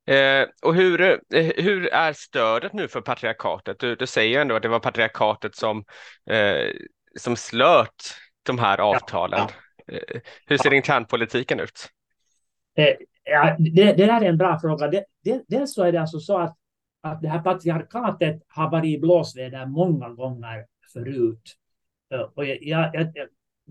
Eh, 0.07 0.47
och 0.61 0.75
hur, 0.75 1.01
eh, 1.01 1.17
hur 1.55 1.87
är 1.87 2.13
stödet 2.13 2.73
nu 2.73 2.87
för 2.87 3.01
patriarkatet? 3.01 3.79
Du, 3.79 3.95
du 3.95 4.07
säger 4.07 4.41
ändå 4.41 4.55
att 4.55 4.61
det 4.61 4.69
var 4.69 4.79
patriarkatet 4.79 5.55
som, 5.55 5.83
eh, 6.29 6.71
som 7.15 7.35
slöt 7.35 8.13
de 8.43 8.59
här 8.59 8.77
avtalen. 8.77 9.39
Ja, 9.39 9.49
ja. 9.85 9.93
Eh, 9.93 10.21
hur 10.45 10.57
ser 10.57 10.71
ja. 10.71 10.75
internpolitiken 10.75 11.59
ut? 11.59 11.89
Eh, 12.75 12.95
ja, 13.23 13.55
det, 13.59 13.93
det 13.93 14.05
där 14.05 14.21
är 14.21 14.29
en 14.29 14.37
bra 14.37 14.59
fråga. 14.59 14.87
Det, 14.87 15.05
det, 15.23 15.43
dels 15.47 15.73
så 15.73 15.83
är 15.83 15.91
det 15.91 16.01
alltså 16.01 16.19
så 16.19 16.37
att, 16.37 16.57
att 17.01 17.21
det 17.21 17.27
här 17.27 17.39
patriarkatet 17.39 18.41
har 18.47 18.71
varit 18.71 18.97
i 18.97 18.99
blåsväder 18.99 19.65
många 19.65 20.09
gånger 20.09 20.65
förut. 20.93 21.55
Eh, 22.13 22.19
och 22.19 22.45
jag, 22.45 22.57
jag, 22.61 22.95
jag, 22.95 23.11
jag 23.15 23.27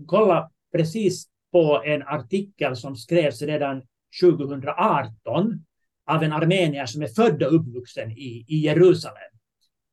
kollade 0.07 0.49
precis 0.71 1.27
på 1.51 1.81
en 1.85 2.03
artikel 2.03 2.75
som 2.75 2.95
skrevs 2.95 3.41
redan 3.41 3.81
2018 4.21 5.65
av 6.05 6.23
en 6.23 6.33
armenier 6.33 6.85
som 6.85 7.01
är 7.01 7.07
född 7.07 7.43
och 7.43 7.55
uppvuxen 7.55 8.11
i, 8.11 8.45
i 8.47 8.57
Jerusalem. 8.57 9.31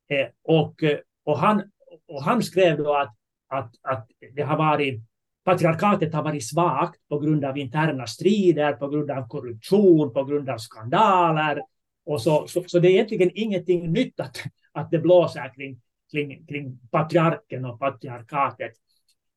Eh, 0.09 0.27
och, 0.43 0.75
och, 1.25 1.39
han, 1.39 1.63
och 2.09 2.23
han 2.23 2.43
skrev 2.43 2.77
då 2.77 2.95
att, 2.97 3.17
att, 3.55 3.75
att 3.83 4.07
det 4.35 4.43
har 4.43 4.57
varit 4.57 5.03
patriarkatet 5.45 6.15
har 6.15 6.23
varit 6.23 6.49
svagt 6.49 7.09
på 7.09 7.19
grund 7.19 7.45
av 7.45 7.59
interna 7.59 8.07
strider, 8.07 8.73
på 8.73 8.89
grund 8.89 9.11
av 9.11 9.29
korruption, 9.29 10.13
på 10.13 10.25
grund 10.25 10.51
av 10.51 10.59
skandaler. 10.59 11.63
Och 12.07 12.23
så, 12.23 12.47
så, 12.47 12.65
så 12.67 12.79
det 12.79 12.89
är 12.89 12.93
egentligen 12.93 13.31
ingenting 13.35 13.93
nytt 13.93 14.21
att, 14.21 14.37
att 14.73 14.91
det 14.91 14.99
blåser 14.99 15.55
kring, 15.55 15.81
kring, 16.13 16.47
kring 16.47 16.79
patriarken 16.91 17.65
och 17.65 17.79
patriarkatet. 17.79 18.73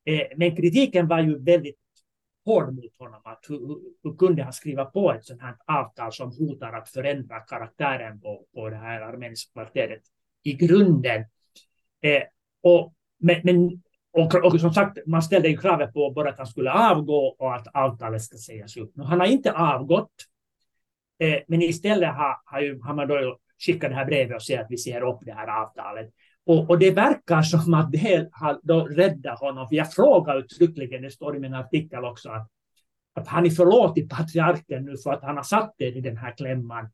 Eh, 0.05 0.27
men 0.35 0.55
kritiken 0.55 1.07
var 1.07 1.19
ju 1.19 1.43
väldigt 1.43 1.79
hård 2.45 2.75
mot 2.75 2.97
honom. 2.97 3.21
Att 3.23 3.45
hur, 3.49 3.79
hur 4.03 4.17
kunde 4.17 4.43
han 4.43 4.53
skriva 4.53 4.85
på 4.85 5.13
ett 5.13 5.25
sådant 5.25 5.41
här 5.41 5.55
avtal 5.65 6.13
som 6.13 6.31
hotar 6.31 6.73
att 6.73 6.89
förändra 6.89 7.39
karaktären 7.39 8.21
på, 8.21 8.45
på 8.53 8.69
det 8.69 8.75
här 8.75 9.01
armeniska 9.01 9.51
kvarteret 9.53 10.01
i 10.43 10.53
grunden. 10.53 11.25
Eh, 12.01 12.23
och, 12.61 12.93
men, 13.19 13.41
men, 13.43 13.81
och, 14.13 14.35
och, 14.35 14.61
som 14.61 14.73
sagt, 14.73 14.97
man 15.05 15.21
ställde 15.21 15.49
ju 15.49 15.57
kravet 15.57 15.93
på 15.93 16.11
både 16.11 16.29
att 16.29 16.37
han 16.37 16.47
skulle 16.47 16.71
avgå 16.71 17.35
och 17.39 17.55
att 17.55 17.67
avtalet 17.73 18.21
ska 18.21 18.37
sägas 18.37 18.77
upp. 18.77 18.91
han 18.97 19.19
har 19.19 19.27
inte 19.27 19.51
avgått, 19.51 20.11
eh, 21.19 21.39
men 21.47 21.61
istället 21.61 22.09
har, 22.09 22.37
har, 22.45 22.61
ju, 22.61 22.79
har 22.81 22.93
man 22.93 23.07
då 23.07 23.37
skickat 23.65 23.89
det 23.89 23.95
här 23.95 24.05
brevet 24.05 24.35
och 24.35 24.43
säger 24.43 24.61
att 24.61 24.71
vi 24.71 24.77
ser 24.77 25.01
upp 25.01 25.19
det 25.21 25.33
här 25.33 25.61
avtalet. 25.61 26.09
Och, 26.45 26.69
och, 26.69 26.79
det 26.79 26.91
verkar 26.91 27.41
som 27.41 27.73
att 27.73 27.91
det 27.91 28.29
har 28.31 28.59
då 28.63 28.85
räddat 28.85 29.39
honom. 29.39 29.67
För 29.67 29.75
jag 29.75 29.93
frågar 29.93 30.37
uttryckligen, 30.37 31.01
det 31.01 31.11
står 31.11 31.35
i 31.35 31.39
min 31.39 31.53
artikel 31.53 32.05
också, 32.05 32.29
att, 32.29 32.47
att 33.13 33.27
han 33.27 33.45
är 33.45 33.49
förlåtit 33.49 34.09
patriarken 34.09 34.85
nu 34.85 34.97
för 34.97 35.13
att 35.13 35.23
han 35.23 35.37
har 35.37 35.43
satt 35.43 35.75
det 35.77 35.87
i 35.87 36.01
den 36.01 36.17
här 36.17 36.37
klämman. 36.37 36.89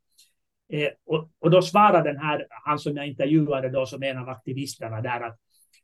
Eh, 0.74 0.90
och, 1.06 1.30
och, 1.40 1.52
då 1.52 1.62
svarar 1.62 2.04
den 2.04 2.18
här, 2.18 2.48
han 2.50 2.80
som 2.80 2.98
jag 2.98 3.08
intervjuade 3.08 3.70
då 3.70 3.86
som 3.86 4.04
en 4.04 4.18
av 4.18 4.30
aktivisterna 4.30 5.02
där, 5.02 5.22
att 5.22 5.38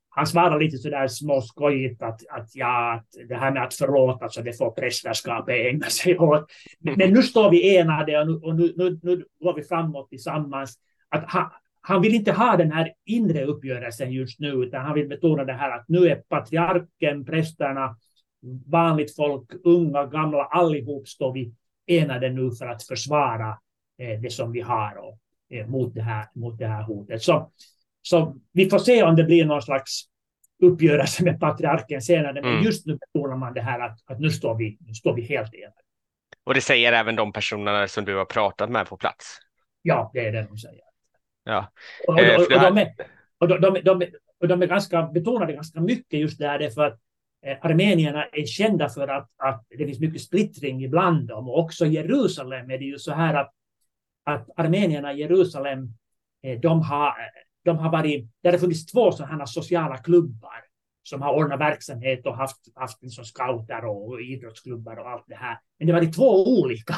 han 0.10 0.28
svarar 0.28 0.60
lite 0.60 0.78
sådär 0.78 1.08
småskojigt 1.08 2.02
att, 2.02 2.22
att 2.30 2.56
ja, 2.56 2.94
att 2.94 3.06
det 3.30 3.36
här 3.36 3.52
med 3.52 3.64
att 3.64 3.74
förlåta 3.74 4.30
så 4.30 4.42
det 4.42 4.58
får 4.58 4.72
prästerskapet 4.72 5.56
ägna 5.56 5.86
sig 5.86 6.18
åt. 6.18 6.46
Men 6.80 7.14
nu 7.14 7.24
står 7.24 7.52
vi 7.52 7.78
enade 7.78 8.20
och 8.20 8.28
nu, 8.28 8.34
och 8.34 8.56
nu, 8.56 8.74
nu, 8.78 9.00
nu 9.04 9.26
går 9.40 9.54
vi 9.54 9.64
framåt 9.64 10.10
tillsammans. 10.10 10.76
Att 11.10 11.24
han, 11.28 11.50
han 11.82 12.02
vill 12.02 12.16
inte 12.16 12.32
ha 12.32 12.58
den 12.58 12.72
här 12.72 12.94
inre 13.06 13.46
uppgörelsen 13.46 14.12
just 14.12 14.40
nu, 14.40 14.52
utan 14.52 14.86
han 14.86 14.94
vill 14.94 15.08
betona 15.08 15.44
det 15.44 15.54
här 15.54 15.72
att 15.78 15.86
nu 15.88 16.08
är 16.08 16.16
patriarken, 16.16 17.26
prästerna, 17.26 17.96
vanligt 18.66 19.16
folk, 19.16 19.52
unga, 19.64 20.06
gamla, 20.06 20.44
allihop 20.44 21.08
står 21.08 21.34
vi 21.34 21.54
enade 21.88 22.30
nu 22.30 22.52
för 22.52 22.66
att 22.66 22.84
försvara 22.84 23.58
eh, 23.98 24.22
det 24.22 24.30
som 24.30 24.52
vi 24.52 24.62
har 24.62 24.98
och, 24.98 25.20
eh, 25.50 25.68
mot, 25.68 25.96
det 25.96 26.02
här, 26.02 26.26
mot 26.36 26.58
det 26.58 26.68
här 26.68 26.84
hotet. 26.84 27.22
Så, 27.22 27.52
så 28.10 28.36
vi 28.52 28.70
får 28.70 28.80
se 28.80 29.04
om 29.04 29.16
det 29.16 29.24
blir 29.24 29.46
någon 29.46 29.62
slags 29.62 30.02
uppgörelse 30.64 31.24
med 31.24 31.40
patriarken 31.40 32.02
senare, 32.02 32.34
men 32.34 32.52
mm. 32.52 32.64
just 32.64 32.86
nu 32.86 32.98
betonar 32.98 33.38
man 33.38 33.54
det 33.54 33.62
här 33.62 33.80
att, 33.80 34.00
att 34.06 34.20
nu, 34.20 34.30
står 34.30 34.56
vi, 34.56 34.78
nu 34.80 34.94
står 34.94 35.14
vi 35.14 35.22
helt 35.22 35.54
enade. 35.54 35.74
Och 36.44 36.54
det 36.54 36.62
säger 36.62 36.94
även 36.94 37.16
de 37.16 37.34
personerna 37.34 37.88
som 37.88 38.06
du 38.06 38.16
har 38.16 38.26
pratat 38.26 38.70
med 38.70 38.88
på 38.88 38.98
plats? 38.98 39.38
Ja, 39.82 40.12
det 40.14 40.28
är 40.28 40.32
det 40.32 40.48
de 40.50 40.58
säger. 40.58 40.82
Ja. 41.44 41.72
Och, 42.08 42.14
och, 42.14 42.20
och, 42.20 42.42
och, 42.42 42.62
de, 42.62 42.78
är, 42.78 42.94
och 43.38 43.48
de, 43.48 43.62
de, 43.62 43.82
de, 43.82 44.06
och 44.40 44.48
de 44.48 44.62
är 44.62 44.68
ganska, 44.68 45.04
betonade 45.04 45.54
ganska 45.54 45.82
mycket 45.82 46.20
just 46.20 46.40
där, 46.40 46.60
därför 46.60 46.84
att 46.84 47.00
eh, 47.46 47.58
armenierna 47.62 48.26
är 48.26 48.46
kända 48.46 48.90
för 48.90 49.08
att, 49.08 49.30
att 49.38 49.66
det 49.70 49.86
finns 49.86 50.00
mycket 50.00 50.22
splittring 50.22 50.84
ibland 50.84 51.28
dem. 51.28 51.50
Och 51.50 51.60
också 51.60 51.86
i 51.86 51.90
Jerusalem 51.90 52.72
är 52.72 52.78
det 52.78 52.86
ju 52.86 53.00
så 53.00 53.14
här 53.14 53.34
att, 53.34 53.52
att 54.24 54.50
armenierna 54.56 55.14
i 55.14 55.20
Jerusalem, 55.20 55.88
eh, 56.44 56.60
de 56.60 56.82
har, 56.82 57.14
de 57.64 57.78
har 57.78 57.92
varit, 57.92 58.28
där 58.44 58.52
det 58.52 58.60
funnits 58.60 58.86
två 58.86 59.12
sådana 59.12 59.48
sociala 59.48 59.98
klubbar 59.98 60.64
som 61.04 61.22
har 61.22 61.34
ordnat 61.34 61.60
verksamhet 61.60 62.26
och 62.26 62.38
haft, 62.38 62.58
haft 62.76 63.04
liksom 63.04 63.26
scouter 63.26 63.86
och 63.86 64.22
idrottsklubbar 64.22 64.98
och 64.98 65.10
allt 65.10 65.26
det 65.28 65.36
här. 65.36 65.60
Men 65.78 65.88
det 65.88 65.94
var 65.94 66.02
de 66.02 66.12
två 66.12 66.60
olika, 66.62 66.96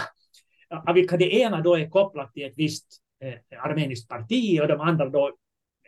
av 0.88 0.94
vilka 0.94 1.18
det 1.18 1.36
ena 1.36 1.62
då 1.62 1.76
är 1.76 1.90
kopplat 1.90 2.34
till 2.34 2.44
ett 2.44 2.54
visst 2.58 2.86
eh, 3.22 3.64
armeniskt 3.64 4.10
parti 4.10 4.62
och 4.62 4.68
de 4.68 4.82
andra 4.82 5.10
då 5.10 5.28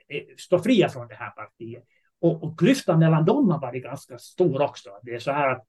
eh, 0.09 0.23
står 0.37 0.59
fria 0.59 0.89
från 0.89 1.07
det 1.07 1.15
här 1.15 1.29
partiet. 1.29 1.83
Och, 2.21 2.43
och 2.43 2.59
klyftan 2.59 2.99
mellan 2.99 3.25
dem 3.25 3.49
har 3.49 3.61
varit 3.61 3.83
ganska 3.83 4.17
stor 4.17 4.61
också. 4.61 4.89
Det 5.03 5.15
är 5.15 5.19
så 5.19 5.31
här 5.31 5.49
att, 5.49 5.65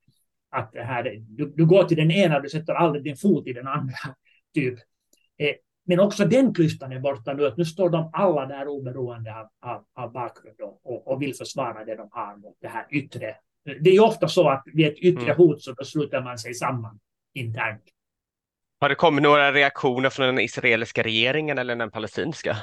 att 0.51 0.73
det 0.73 0.83
här, 0.83 1.17
du, 1.21 1.53
du 1.57 1.67
går 1.67 1.85
till 1.85 1.97
den 1.97 2.11
ena 2.11 2.41
du 2.41 2.49
sätter 2.49 2.75
aldrig 2.75 3.05
din 3.05 3.17
fot 3.17 3.47
i 3.47 3.53
den 3.53 3.67
andra. 3.67 3.95
typ. 4.55 4.79
Eh, 5.39 5.55
men 5.87 6.01
också 6.01 6.25
den 6.25 6.55
klyftan 6.55 6.93
är 6.93 7.01
borta 7.01 7.33
nu. 7.33 7.47
Att 7.47 7.57
nu 7.57 7.65
står 7.65 7.91
de 7.91 8.11
alla 8.13 8.47
där 8.47 8.69
oberoende 8.69 9.35
av, 9.35 9.49
av, 9.61 9.85
av 9.95 10.13
bakgrund 10.13 10.57
och, 10.61 11.13
och, 11.13 11.23
vill 11.23 11.35
försvara 11.35 11.85
det 11.85 11.97
de 11.97 12.09
har 12.13 12.37
mot 12.37 12.57
det 12.61 12.69
här 12.69 12.87
yttre. 12.91 13.37
Det 13.81 13.91
är 13.91 13.95
ju 13.95 14.01
ofta 14.01 14.29
så 14.29 14.49
att 14.49 14.63
vid 14.67 14.87
ett 14.87 14.99
yttre 14.99 15.25
mm. 15.25 15.37
hot 15.37 15.63
så 15.63 15.75
sluter 15.85 16.23
man 16.23 16.39
sig 16.39 16.55
samman 16.55 16.99
internt. 17.35 17.83
Har 18.81 18.89
det 18.89 18.95
kommit 18.95 19.23
några 19.23 19.53
reaktioner 19.53 20.11
från 20.11 20.27
den 20.27 20.39
israeliska 20.39 21.03
regeringen 21.03 21.59
eller 21.59 21.77
den 21.77 21.91
palestinska? 21.91 22.57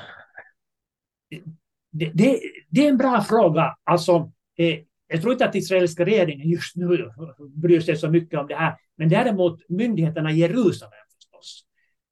Det, 1.91 2.11
det, 2.13 2.39
det 2.69 2.85
är 2.85 2.89
en 2.89 2.97
bra 2.97 3.21
fråga. 3.21 3.75
Alltså, 3.83 4.31
eh, 4.57 4.79
jag 5.07 5.21
tror 5.21 5.33
inte 5.33 5.45
att 5.45 5.55
israeliska 5.55 6.05
regeringen 6.05 6.49
just 6.49 6.75
nu 6.75 7.11
bryr 7.55 7.79
sig 7.79 7.97
så 7.97 8.09
mycket 8.09 8.39
om 8.39 8.47
det 8.47 8.55
här, 8.55 8.75
men 8.97 9.09
däremot 9.09 9.69
myndigheterna 9.69 10.31
i 10.31 10.35
Jerusalem. 10.35 11.00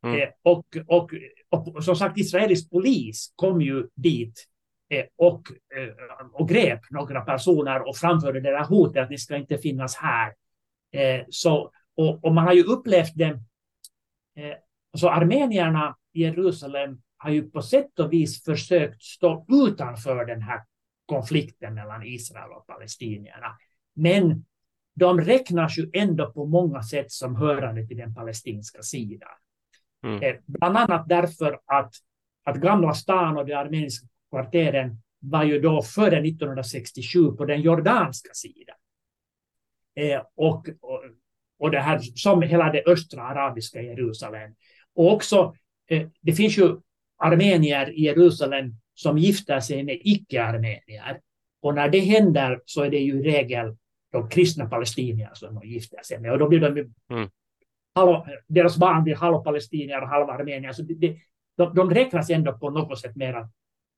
Mm. 0.04 0.22
Eh, 0.22 0.30
och, 0.44 0.78
och, 0.88 1.12
och, 1.50 1.84
som 1.84 1.96
sagt, 1.96 2.18
israelisk 2.18 2.70
polis 2.70 3.34
kom 3.36 3.62
ju 3.62 3.88
dit 3.96 4.46
eh, 4.90 5.06
och, 5.16 5.42
eh, 5.76 6.30
och 6.34 6.50
grep 6.50 6.80
några 6.90 7.22
personer 7.22 7.88
och 7.88 7.98
framförde 7.98 8.40
det 8.40 8.52
där 8.52 8.64
hotet 8.64 9.04
att 9.04 9.10
ni 9.10 9.18
ska 9.18 9.38
inte 9.38 9.58
finnas 9.58 9.96
här. 9.96 10.34
Eh, 10.92 11.26
så, 11.30 11.72
och, 11.96 12.26
och, 12.26 12.34
man 12.34 12.46
har 12.46 12.54
ju 12.54 12.64
upplevt 12.64 13.12
det. 13.16 13.40
Eh, 14.36 14.58
så 14.98 15.10
armenierna 15.10 15.98
i 16.14 16.22
Jerusalem 16.22 17.02
har 17.18 17.30
ju 17.30 17.50
på 17.50 17.62
sätt 17.62 18.00
och 18.00 18.14
vis 18.14 18.44
försökt 18.44 19.04
stå 19.04 19.46
utanför 19.68 20.26
den 20.26 20.42
här 20.42 20.62
konflikten 21.06 21.74
mellan 21.74 22.04
Israel 22.04 22.52
och 22.52 22.68
palestinierna. 22.68 23.58
Men 23.96 24.46
de 24.96 25.22
räknas 25.22 25.78
ju 25.78 25.90
ändå 25.94 26.32
på 26.32 26.46
många 26.46 26.84
sätt 26.84 27.12
som 27.12 27.36
hörande 27.36 27.88
till 27.88 27.98
den 27.98 28.16
palestinska 28.16 28.82
sidan. 28.82 29.30
Mm. 30.04 30.24
Eh, 30.24 30.36
bland 30.46 30.78
annat 30.78 31.10
därför 31.10 31.60
att, 31.66 31.94
att 32.44 32.56
Gamla 32.56 32.94
stan 32.94 33.38
och 33.38 33.46
de 33.46 33.54
armeniska 33.54 34.08
kvarteren 34.30 35.02
var 35.20 35.44
ju 35.44 35.60
då 35.60 35.82
före 35.82 36.28
1967 36.28 37.32
på 37.32 37.46
den 37.46 37.62
jordanska 37.62 38.30
sidan. 38.34 38.76
Eh, 39.96 40.22
och, 40.36 40.70
och, 40.82 41.04
och 41.60 41.72
det 41.72 41.80
här 41.80 42.00
som 42.00 42.42
hela 42.42 42.72
det 42.72 42.84
östra 42.86 43.24
arabiska 43.24 43.82
Jerusalem. 43.82 44.56
Och 44.96 45.14
också, 45.14 45.56
eh, 45.90 46.08
det 46.22 46.34
finns 46.34 46.58
ju 46.58 46.78
armenier 47.18 47.90
i 47.90 48.02
Jerusalem 48.02 48.76
som 48.94 49.18
gifter 49.18 49.60
sig 49.60 49.84
med 49.84 50.02
icke-armenier. 50.04 51.20
Och 51.62 51.76
när 51.76 51.90
det 51.90 52.00
händer 52.00 52.62
så 52.66 52.84
är 52.84 52.90
det 52.90 53.00
ju 53.00 53.20
i 53.20 53.24
regel 53.24 53.76
de 54.12 54.30
kristna 54.30 54.66
palestinier 54.66 55.30
som 55.34 55.56
de 55.56 55.68
gifter 55.68 56.04
sig 56.04 56.20
med. 56.20 56.32
Och 56.32 56.40
då 56.40 56.48
blir 56.48 56.60
de 56.60 56.94
mm 57.10 57.30
halv, 58.00 58.22
deras 58.48 58.78
barn 58.78 59.04
blir 59.04 59.16
halvpalestinier 59.16 60.02
och 60.02 60.08
halvarmenier. 60.08 60.72
Så 60.72 60.82
det, 60.82 61.18
de, 61.58 61.76
de 61.76 61.90
räknas 61.90 62.30
ändå 62.30 62.58
på 62.58 62.70
något 62.70 63.00
sätt 63.00 63.16
mer 63.16 63.48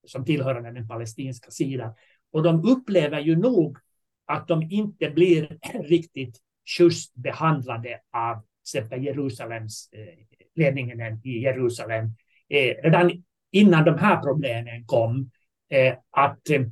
som 0.06 0.24
tillhörande 0.24 0.70
den 0.72 0.88
palestinska 0.88 1.50
sidan. 1.50 1.94
Och 2.32 2.42
de 2.42 2.64
upplever 2.64 3.20
ju 3.20 3.36
nog 3.36 3.78
att 4.26 4.48
de 4.48 4.62
inte 4.62 5.10
blir 5.10 5.58
riktigt 5.84 6.38
just 6.78 7.14
behandlade 7.14 8.00
av 8.12 8.42
exempel 8.62 9.04
Jerusalems 9.04 9.88
eh, 9.92 10.24
ledningen 10.54 11.20
i 11.24 11.38
Jerusalem. 11.38 12.04
Eh, 12.48 12.82
redan 12.82 13.22
innan 13.52 13.84
de 13.84 13.98
här 13.98 14.16
problemen 14.16 14.84
kom, 14.86 15.30
eh, 15.70 15.94
att 16.10 16.50
eh, 16.50 16.62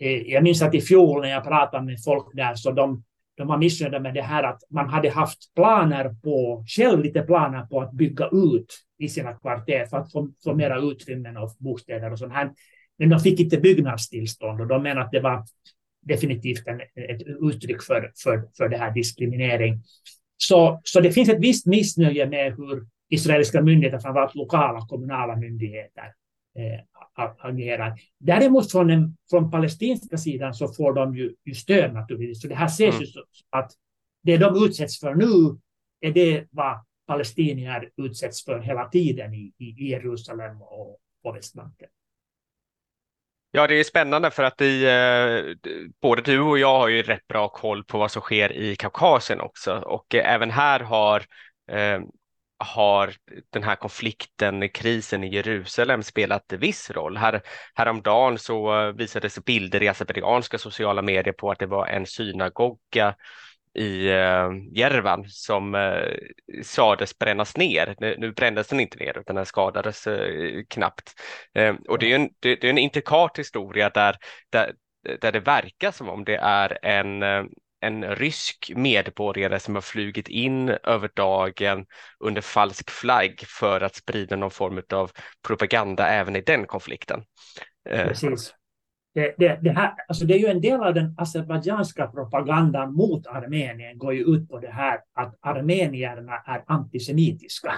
eh, 0.00 0.22
jag 0.22 0.42
minns 0.42 0.62
att 0.62 0.74
i 0.74 0.80
fjol 0.80 1.20
när 1.20 1.28
jag 1.28 1.44
pratade 1.44 1.84
med 1.84 2.04
folk 2.04 2.26
där 2.34 2.54
så 2.54 2.70
de, 2.70 3.04
de 3.36 3.46
var 3.46 3.58
missnöjda 3.58 4.00
med 4.00 4.14
det 4.14 4.22
här 4.22 4.42
att 4.42 4.62
man 4.70 4.88
hade 4.88 5.10
haft 5.10 5.54
planer 5.54 6.14
på, 6.22 6.64
själv 6.66 7.04
lite 7.04 7.22
planer 7.22 7.66
på 7.66 7.80
att 7.80 7.92
bygga 7.92 8.28
ut 8.32 8.74
i 8.98 9.08
sina 9.08 9.32
kvarter 9.32 9.86
för 9.86 9.96
att 9.96 10.12
få, 10.12 10.28
få 10.44 10.54
mera 10.54 10.78
utrymmen 10.78 11.36
och 11.36 11.50
bostäder 11.58 12.12
och 12.12 12.18
sånt 12.18 12.32
här. 12.32 12.50
Men 12.98 13.08
de 13.08 13.20
fick 13.20 13.40
inte 13.40 13.56
byggnadstillstånd 13.56 14.60
och 14.60 14.66
de 14.66 14.82
menar 14.82 15.00
att 15.00 15.10
det 15.10 15.20
var 15.20 15.44
definitivt 16.02 16.66
en, 16.66 16.80
ett 16.80 17.22
uttryck 17.40 17.82
för, 17.82 18.12
för, 18.24 18.48
för 18.56 18.68
det 18.68 18.76
här 18.76 18.90
diskriminering. 18.90 19.82
Så, 20.36 20.80
så 20.84 21.00
det 21.00 21.12
finns 21.12 21.28
ett 21.28 21.40
visst 21.40 21.66
missnöje 21.66 22.26
med 22.26 22.56
hur 22.56 22.86
israeliska 23.08 23.62
myndigheter, 23.62 23.98
framförallt 23.98 24.34
lokala 24.34 24.86
kommunala 24.86 25.36
myndigheter, 25.36 26.12
agerar. 27.38 28.00
Däremot 28.18 28.72
från, 28.72 28.86
den, 28.86 29.16
från 29.30 29.50
palestinska 29.50 30.16
sidan 30.16 30.54
så 30.54 30.68
får 30.68 30.94
de 30.94 31.16
ju, 31.16 31.34
ju 31.44 31.54
stöd 31.54 31.94
naturligtvis. 31.94 32.42
Så 32.42 32.48
det 32.48 32.54
här 32.54 32.66
ses 32.66 32.94
mm. 32.94 33.06
ju 33.06 33.22
att 33.50 33.72
det 34.22 34.36
de 34.36 34.64
utsätts 34.64 35.00
för 35.00 35.14
nu 35.14 35.58
är 36.00 36.12
det 36.12 36.46
vad 36.50 36.84
palestinier 37.06 37.90
utsätts 37.96 38.44
för 38.44 38.58
hela 38.58 38.88
tiden 38.88 39.34
i, 39.34 39.52
i 39.58 39.90
Jerusalem 39.90 40.62
och 40.62 40.98
på 41.22 41.32
Västbanken. 41.32 41.88
Ja, 43.50 43.66
det 43.66 43.74
är 43.74 43.84
spännande 43.84 44.30
för 44.30 44.42
att 44.42 44.60
i, 44.60 44.84
eh, 44.84 45.70
både 46.00 46.22
du 46.22 46.40
och 46.40 46.58
jag 46.58 46.78
har 46.78 46.88
ju 46.88 47.02
rätt 47.02 47.26
bra 47.28 47.48
koll 47.48 47.84
på 47.84 47.98
vad 47.98 48.10
som 48.10 48.22
sker 48.22 48.52
i 48.52 48.76
Kaukasien 48.76 49.40
också 49.40 49.72
och 49.72 50.14
eh, 50.14 50.34
även 50.34 50.50
här 50.50 50.80
har 50.80 51.22
eh, 51.70 52.00
har 52.58 53.14
den 53.50 53.62
här 53.62 53.76
konflikten, 53.76 54.68
krisen 54.68 55.24
i 55.24 55.34
Jerusalem 55.34 56.02
spelat 56.02 56.52
viss 56.52 56.90
roll. 56.90 57.16
Här, 57.16 57.42
häromdagen 57.74 58.38
så 58.38 58.92
visades 58.92 59.44
bilder 59.44 59.82
i 59.82 59.88
azerbajdzjanska 59.88 60.58
sociala 60.58 61.02
medier 61.02 61.32
på 61.32 61.50
att 61.50 61.58
det 61.58 61.66
var 61.66 61.86
en 61.86 62.06
synagoga 62.06 63.14
i 63.76 64.08
eh, 64.08 64.48
Järvan 64.72 65.24
som 65.28 65.74
eh, 65.74 66.14
sades 66.62 67.18
brännas 67.18 67.56
ner. 67.56 67.94
Nu, 67.98 68.16
nu 68.18 68.32
brändes 68.32 68.68
den 68.68 68.80
inte 68.80 68.98
ner 68.98 69.18
utan 69.18 69.36
den 69.36 69.46
skadades 69.46 70.06
eh, 70.06 70.62
knappt. 70.68 71.12
Eh, 71.54 71.74
och 71.88 71.98
det 71.98 72.12
är, 72.12 72.16
en, 72.16 72.30
det, 72.40 72.56
det, 72.56 72.66
är 72.66 72.70
en 72.70 72.78
intrikat 72.78 73.38
historia 73.38 73.90
där, 73.90 74.16
där, 74.50 74.74
där 75.20 75.32
det 75.32 75.40
verkar 75.40 75.90
som 75.90 76.08
om 76.08 76.24
det 76.24 76.36
är 76.36 76.78
en 76.82 77.22
eh, 77.22 77.44
en 77.80 78.04
rysk 78.04 78.72
medborgare 78.76 79.60
som 79.60 79.74
har 79.74 79.82
flugit 79.82 80.28
in 80.28 80.68
över 80.68 81.10
dagen 81.16 81.86
under 82.20 82.40
falsk 82.40 82.90
flagg 82.90 83.40
för 83.46 83.80
att 83.80 83.94
sprida 83.94 84.36
någon 84.36 84.50
form 84.50 84.82
av 84.92 85.10
propaganda 85.46 86.08
även 86.08 86.36
i 86.36 86.40
den 86.40 86.66
konflikten. 86.66 87.24
Eh, 87.90 88.06
Precis. 88.06 88.54
Det, 89.14 89.34
det, 89.38 89.58
det, 89.62 89.70
här, 89.70 89.94
alltså 90.08 90.24
det 90.24 90.34
är 90.34 90.38
ju 90.38 90.46
en 90.46 90.60
del 90.60 90.80
av 90.80 90.94
den 90.94 91.14
azerbajdzjanska 91.18 92.06
propagandan 92.06 92.92
mot 92.92 93.26
Armenien 93.26 93.98
går 93.98 94.14
ju 94.14 94.20
ut 94.20 94.48
på 94.48 94.58
det 94.58 94.70
här 94.70 95.00
att 95.14 95.34
armenierna 95.40 96.42
är 96.46 96.64
antisemitiska. 96.66 97.72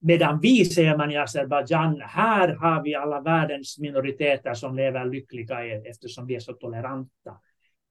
Medan 0.00 0.40
vi 0.40 0.64
säger 0.64 0.96
man 0.96 1.10
i 1.10 1.16
Azerbajdzjan, 1.16 2.00
här 2.00 2.48
har 2.48 2.82
vi 2.82 2.94
alla 2.94 3.20
världens 3.20 3.78
minoriteter 3.78 4.54
som 4.54 4.76
lever 4.76 5.04
lyckliga 5.04 5.66
e- 5.66 5.82
eftersom 5.84 6.26
vi 6.26 6.34
är 6.34 6.40
så 6.40 6.52
toleranta. 6.52 7.36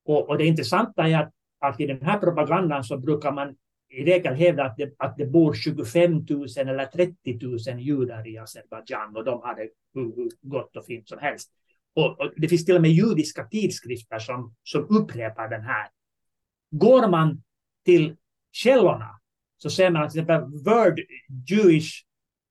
Och, 0.05 0.29
och 0.29 0.37
det 0.37 0.45
intressanta 0.45 1.07
är 1.07 1.17
att, 1.17 1.31
att 1.59 1.79
i 1.79 1.85
den 1.85 2.01
här 2.01 2.19
propagandan 2.19 2.83
så 2.83 2.97
brukar 2.97 3.31
man 3.31 3.55
i 3.89 4.03
regel 4.03 4.33
hävda 4.33 4.63
att 4.63 4.77
det, 4.77 4.93
att 4.97 5.17
det 5.17 5.25
bor 5.25 5.53
25 5.53 6.25
000 6.29 6.47
eller 6.57 6.85
30 6.85 7.39
000 7.71 7.79
judar 7.79 8.27
i 8.27 8.37
Azerbajdzjan 8.37 9.15
och 9.15 9.23
de 9.23 9.41
har 9.41 9.55
det 9.55 9.69
hur, 9.93 10.29
gott 10.41 10.75
och 10.75 10.85
fint 10.85 11.09
som 11.09 11.19
helst. 11.19 11.51
Och, 11.95 12.19
och, 12.19 12.31
det 12.37 12.47
finns 12.47 12.65
till 12.65 12.75
och 12.75 12.81
med 12.81 12.91
judiska 12.91 13.43
tidskrifter 13.43 14.19
som, 14.19 14.55
som 14.63 14.87
upprepar 14.89 15.49
den 15.49 15.61
här. 15.61 15.87
Går 16.71 17.07
man 17.07 17.43
till 17.85 18.15
källorna 18.51 19.19
så 19.57 19.69
ser 19.69 19.89
man 19.89 20.03
att 20.03 20.11
till 20.11 20.21
exempel 20.21 20.49
World 20.49 20.99
Jewish 21.49 22.03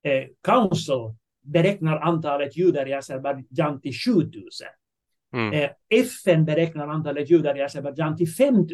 eh, 0.03 0.27
Council 0.43 1.15
beräknar 1.41 1.99
antalet 1.99 2.57
judar 2.57 2.87
i 2.87 2.93
Azerbajdzjan 2.93 3.81
till 3.81 3.93
7 3.93 4.11
000. 4.11 4.31
Mm. 5.33 5.53
Eh, 5.53 5.69
FN 5.89 6.45
beräknar 6.45 6.87
antalet 6.87 7.29
judar 7.29 7.57
i 7.57 7.61
Azerbajdzjan 7.61 8.17
till 8.17 8.33
5 8.33 8.55
000. 8.55 8.67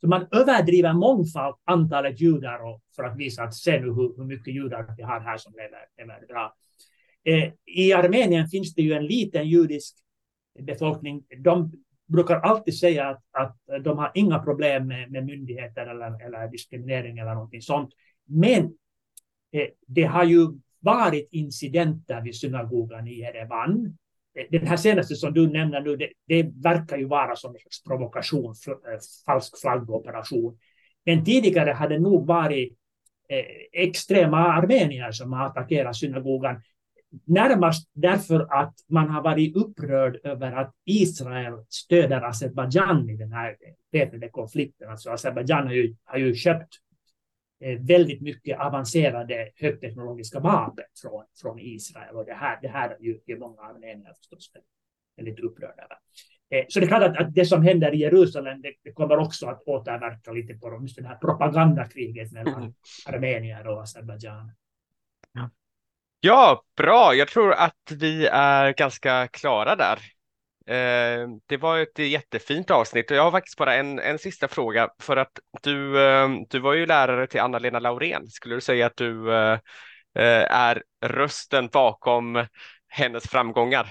Så 0.00 0.08
man 0.08 0.26
överdriver 0.30 0.92
mångfald 0.92 1.54
antalet 1.64 2.20
judar 2.20 2.64
och 2.64 2.82
för 2.96 3.04
att 3.04 3.16
visa 3.16 3.42
att 3.42 3.54
se 3.54 3.80
nu 3.80 3.86
hur, 3.86 4.16
hur 4.16 4.24
mycket 4.24 4.54
judar 4.54 4.94
vi 4.96 5.02
har 5.02 5.20
här 5.20 5.36
som 5.36 5.52
lever, 5.52 5.80
lever 5.98 6.26
bra. 6.26 6.54
Eh, 7.24 7.52
I 7.64 7.92
Armenien 7.92 8.48
finns 8.48 8.74
det 8.74 8.82
ju 8.82 8.92
en 8.92 9.06
liten 9.06 9.48
judisk 9.48 9.96
befolkning. 10.58 11.24
De 11.38 11.72
brukar 12.06 12.36
alltid 12.36 12.78
säga 12.78 13.08
att, 13.08 13.24
att 13.32 13.84
de 13.84 13.98
har 13.98 14.10
inga 14.14 14.38
problem 14.38 14.86
med, 14.86 15.10
med 15.10 15.24
myndigheter 15.26 15.86
eller, 15.86 16.26
eller 16.26 16.48
diskriminering 16.48 17.18
eller 17.18 17.34
någonting 17.34 17.62
sånt. 17.62 17.90
Men 18.24 18.64
eh, 19.52 19.68
det 19.86 20.04
har 20.04 20.24
ju 20.24 20.46
varit 20.80 21.28
incidenter 21.30 22.20
vid 22.20 22.36
synagogan 22.36 23.08
i 23.08 23.20
Erevan 23.20 23.96
den 24.50 24.66
här 24.66 24.76
senaste 24.76 25.14
som 25.14 25.34
du 25.34 25.46
nämner 25.46 25.80
nu, 25.80 25.96
det, 25.96 26.08
det 26.26 26.42
verkar 26.62 26.96
ju 26.98 27.04
vara 27.04 27.36
som 27.36 27.54
en 27.54 27.60
slags 27.60 27.84
provokation, 27.84 28.54
eh, 28.68 28.74
falsk 29.26 29.60
flaggoperation. 29.60 30.58
Men 31.06 31.24
tidigare 31.24 31.70
hade 31.70 31.94
det 31.94 32.00
nog 32.00 32.26
varit 32.26 32.72
eh, 33.28 33.82
extrema 33.82 34.38
armenier 34.38 35.12
som 35.12 35.32
har 35.32 35.46
attackerat 35.46 35.96
synagogan. 35.96 36.62
Närmast 37.24 37.90
därför 37.92 38.40
att 38.60 38.74
man 38.88 39.10
har 39.10 39.22
varit 39.22 39.56
upprörd 39.56 40.18
över 40.24 40.52
att 40.52 40.74
Israel 40.84 41.54
stöder 41.68 42.22
Azerbajdzjan 42.22 43.10
i 43.10 43.16
den 43.16 43.32
här 43.32 43.56
väpnade 43.92 44.28
konflikten. 44.28 44.90
Alltså 44.90 45.10
Azerbajdzjan 45.10 45.66
har 45.66 45.74
ju, 45.74 45.96
har 46.04 46.18
ju 46.18 46.34
köpt 46.34 46.68
väldigt 47.78 48.22
mycket 48.22 48.60
avancerade 48.60 49.50
högteknologiska 49.56 50.40
vapen 50.40 50.84
från, 51.02 51.24
från 51.42 51.58
Israel. 51.58 52.16
Och 52.16 52.26
det 52.26 52.34
här, 52.34 52.58
det 52.62 52.68
här 52.68 52.90
är 52.90 53.00
ju, 53.00 53.20
är 53.26 53.36
många 53.36 53.62
armenier 53.62 54.12
förstås 54.16 54.50
väldigt 55.16 55.40
upprörda 55.40 55.82
över. 55.82 55.98
Eh, 56.50 56.64
så 56.68 56.80
det 56.80 56.86
är 56.86 56.88
klart 56.88 57.02
att, 57.02 57.16
att, 57.16 57.34
det 57.34 57.44
som 57.44 57.62
händer 57.62 57.94
i 57.94 57.98
Jerusalem 57.98 58.62
det, 58.62 58.72
det 58.82 58.92
kommer 58.92 59.18
också 59.18 59.46
att 59.46 59.62
återverka 59.66 60.32
lite 60.32 60.54
på 60.54 60.78
just 60.82 60.96
det 60.96 61.06
här 61.06 61.16
propagandakriget 61.16 62.32
mellan 62.32 62.62
mm. 62.62 62.74
armenier 63.06 63.66
och 63.66 63.82
Azerbajdzjan. 63.82 64.52
Ja. 65.32 65.50
ja, 66.20 66.64
bra. 66.76 67.14
Jag 67.14 67.28
tror 67.28 67.52
att 67.52 67.92
vi 68.00 68.26
är 68.26 68.72
ganska 68.72 69.28
klara 69.28 69.76
där. 69.76 69.98
Eh, 70.68 71.28
det 71.46 71.56
var 71.56 71.78
ett 71.78 71.98
jättefint 71.98 72.70
avsnitt 72.70 73.10
och 73.10 73.16
jag 73.16 73.22
har 73.22 73.30
faktiskt 73.30 73.58
bara 73.58 73.74
en, 73.74 73.98
en 73.98 74.18
sista 74.18 74.48
fråga 74.48 74.88
för 75.00 75.16
att 75.16 75.38
du, 75.62 76.06
eh, 76.06 76.28
du 76.50 76.58
var 76.58 76.74
ju 76.74 76.86
lärare 76.86 77.26
till 77.26 77.40
Anna-Lena 77.40 77.78
Laurén. 77.78 78.26
Skulle 78.26 78.54
du 78.54 78.60
säga 78.60 78.86
att 78.86 78.96
du 78.96 79.34
eh, 79.34 79.52
eh 80.18 80.52
är 80.56 80.82
rösten 81.04 81.68
bakom 81.72 82.46
hennes 82.88 83.28
framgångar? 83.28 83.86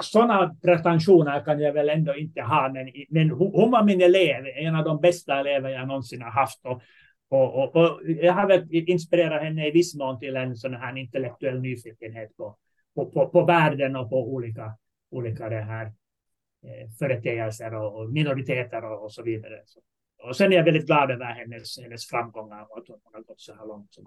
Sådana 0.00 0.56
pretensioner 0.62 1.44
kan 1.44 1.60
jag 1.60 1.72
väl 1.72 1.88
ändå 1.88 2.16
inte 2.16 2.42
ha, 2.42 2.72
men, 2.72 2.92
men 3.08 3.30
hon 3.30 3.70
var 3.70 3.84
min 3.84 4.00
elev, 4.00 4.46
en 4.56 4.76
av 4.76 4.84
de 4.84 5.00
bästa 5.00 5.40
elever 5.40 5.70
jag 5.70 5.88
någonsin 5.88 6.22
har 6.22 6.30
haft. 6.30 6.60
Och, 6.64 6.82
och, 7.30 7.54
och, 7.54 7.76
och 7.76 8.00
jag 8.06 8.32
har 8.32 8.48
väl 8.48 8.66
inspirerat 8.70 9.42
henne 9.42 9.68
i 9.68 9.70
viss 9.70 9.94
mån 9.94 10.18
till 10.18 10.36
en 10.36 10.56
sån 10.56 10.74
här 10.74 10.98
intellektuell 10.98 11.60
nyfikenhet 11.60 12.36
på, 12.36 12.56
på, 12.94 13.10
på, 13.10 13.28
på 13.28 13.44
världen 13.44 13.96
och 13.96 14.10
på 14.10 14.34
olika, 14.34 14.72
olika 15.10 15.48
det 15.48 15.60
här, 15.60 15.86
eh, 15.86 16.90
företeelser 16.98 17.74
och, 17.74 17.98
och 17.98 18.10
minoriteter 18.10 18.84
och, 18.84 19.04
och, 19.04 19.12
så 19.12 19.22
vidare. 19.22 19.62
Så, 19.66 19.80
och 20.28 20.36
sen 20.36 20.52
är 20.52 20.56
jag 20.56 20.64
väldigt 20.64 20.86
glad 20.86 21.10
över 21.10 21.24
hennes, 21.24 21.78
hennes 21.78 22.06
framgångar 22.06 22.66
och 22.70 22.78
att 22.78 22.88
hon 22.88 23.00
har 23.12 23.22
gått 23.22 23.40
så 23.40 23.54
här 23.54 23.66
långt. 23.66 23.94
Som 23.94 24.06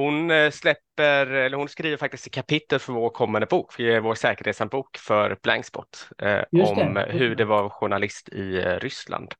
hon 0.00 0.30
eh, 0.30 0.50
släpper, 0.50 1.26
eller 1.26 1.56
hon 1.56 1.68
skriver 1.68 1.96
faktiskt 1.96 2.26
ett 2.26 2.32
kapitel 2.32 2.78
för 2.78 2.92
vår 2.92 3.10
kommande 3.10 3.46
bok, 3.46 3.72
för 3.72 4.00
vår 4.00 4.14
säkerhetshandbok 4.14 4.96
för 4.98 5.36
Blankspot, 5.42 6.08
eh, 6.18 6.42
om 6.52 6.94
det. 6.94 7.06
hur 7.10 7.34
det 7.34 7.44
var 7.44 7.68
journalist 7.68 8.28
i 8.28 8.58
eh, 8.58 8.76
Ryssland 8.76 9.34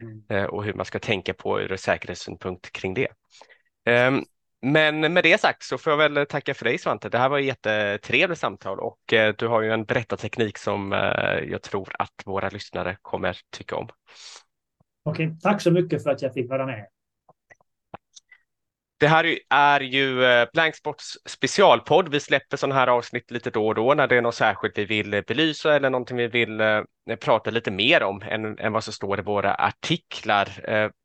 mm. 0.00 0.22
eh, 0.28 0.44
och 0.44 0.64
hur 0.64 0.74
man 0.74 0.86
ska 0.86 0.98
tänka 0.98 1.34
på 1.34 1.60
ur 1.60 1.76
säkerhetssynpunkt 1.76 2.72
kring 2.72 2.94
det. 2.94 3.08
Um, 4.06 4.24
men 4.62 5.12
med 5.12 5.24
det 5.24 5.40
sagt 5.40 5.62
så 5.62 5.78
får 5.78 5.90
jag 5.90 5.96
väl 6.10 6.26
tacka 6.26 6.54
för 6.54 6.64
dig 6.64 6.78
Svante. 6.78 7.08
Det 7.08 7.18
här 7.18 7.28
var 7.28 7.38
ett 7.38 7.44
jättetrevligt 7.44 8.38
samtal 8.38 8.80
och 8.80 9.12
eh, 9.12 9.34
du 9.38 9.46
har 9.46 9.62
ju 9.62 9.70
en 9.70 9.84
berättarteknik 9.84 10.58
som 10.58 10.92
eh, 10.92 11.38
jag 11.50 11.62
tror 11.62 11.92
att 11.98 12.22
våra 12.24 12.48
lyssnare 12.48 12.96
kommer 13.02 13.36
tycka 13.50 13.76
om. 13.76 13.88
Okej, 15.04 15.36
tack 15.42 15.60
så 15.60 15.70
mycket 15.70 16.02
för 16.02 16.10
att 16.10 16.22
jag 16.22 16.34
fick 16.34 16.50
vara 16.50 16.66
med. 16.66 16.86
Det 18.98 19.08
här 19.08 19.38
är 19.50 19.80
ju 19.80 20.24
eh, 20.24 20.48
Blanksports 20.52 21.18
specialpodd. 21.26 22.08
Vi 22.08 22.20
släpper 22.20 22.56
sådana 22.56 22.74
här 22.74 22.86
avsnitt 22.86 23.30
lite 23.30 23.50
då 23.50 23.66
och 23.66 23.74
då 23.74 23.94
när 23.94 24.06
det 24.06 24.16
är 24.16 24.22
något 24.22 24.34
särskilt 24.34 24.78
vi 24.78 24.84
vill 24.84 25.22
belysa 25.26 25.76
eller 25.76 25.90
någonting 25.90 26.16
vi 26.16 26.26
vill 26.26 26.60
prata 27.20 27.50
lite 27.50 27.70
mer 27.70 28.02
om 28.02 28.22
än, 28.22 28.58
än 28.58 28.72
vad 28.72 28.84
som 28.84 28.92
står 28.92 29.18
i 29.18 29.22
våra 29.22 29.54
artiklar. 29.54 30.48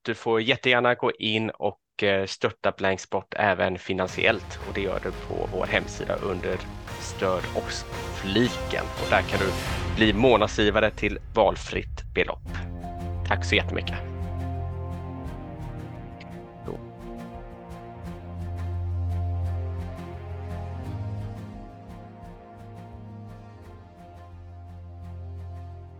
Du 0.01 0.15
får 0.15 0.41
jättegärna 0.41 0.95
gå 0.95 1.11
in 1.11 1.49
och 1.49 1.79
och 1.97 2.03
eh, 2.03 2.25
stötta 2.25 2.71
Blanksport 2.71 3.33
även 3.38 3.77
finansiellt 3.77 4.60
och 4.67 4.73
det 4.73 4.81
gör 4.81 4.99
du 5.03 5.12
på 5.12 5.49
vår 5.53 5.65
hemsida 5.65 6.15
under 6.15 6.57
Stöd 6.99 7.43
oss-fliken 7.55 8.86
och 9.03 9.10
där 9.10 9.21
kan 9.21 9.39
du 9.39 9.45
bli 9.95 10.13
månadsgivare 10.13 10.91
till 10.91 11.19
valfritt 11.33 12.13
belopp. 12.15 12.49
Tack 13.27 13.45
så 13.45 13.55
jättemycket! 13.55 14.16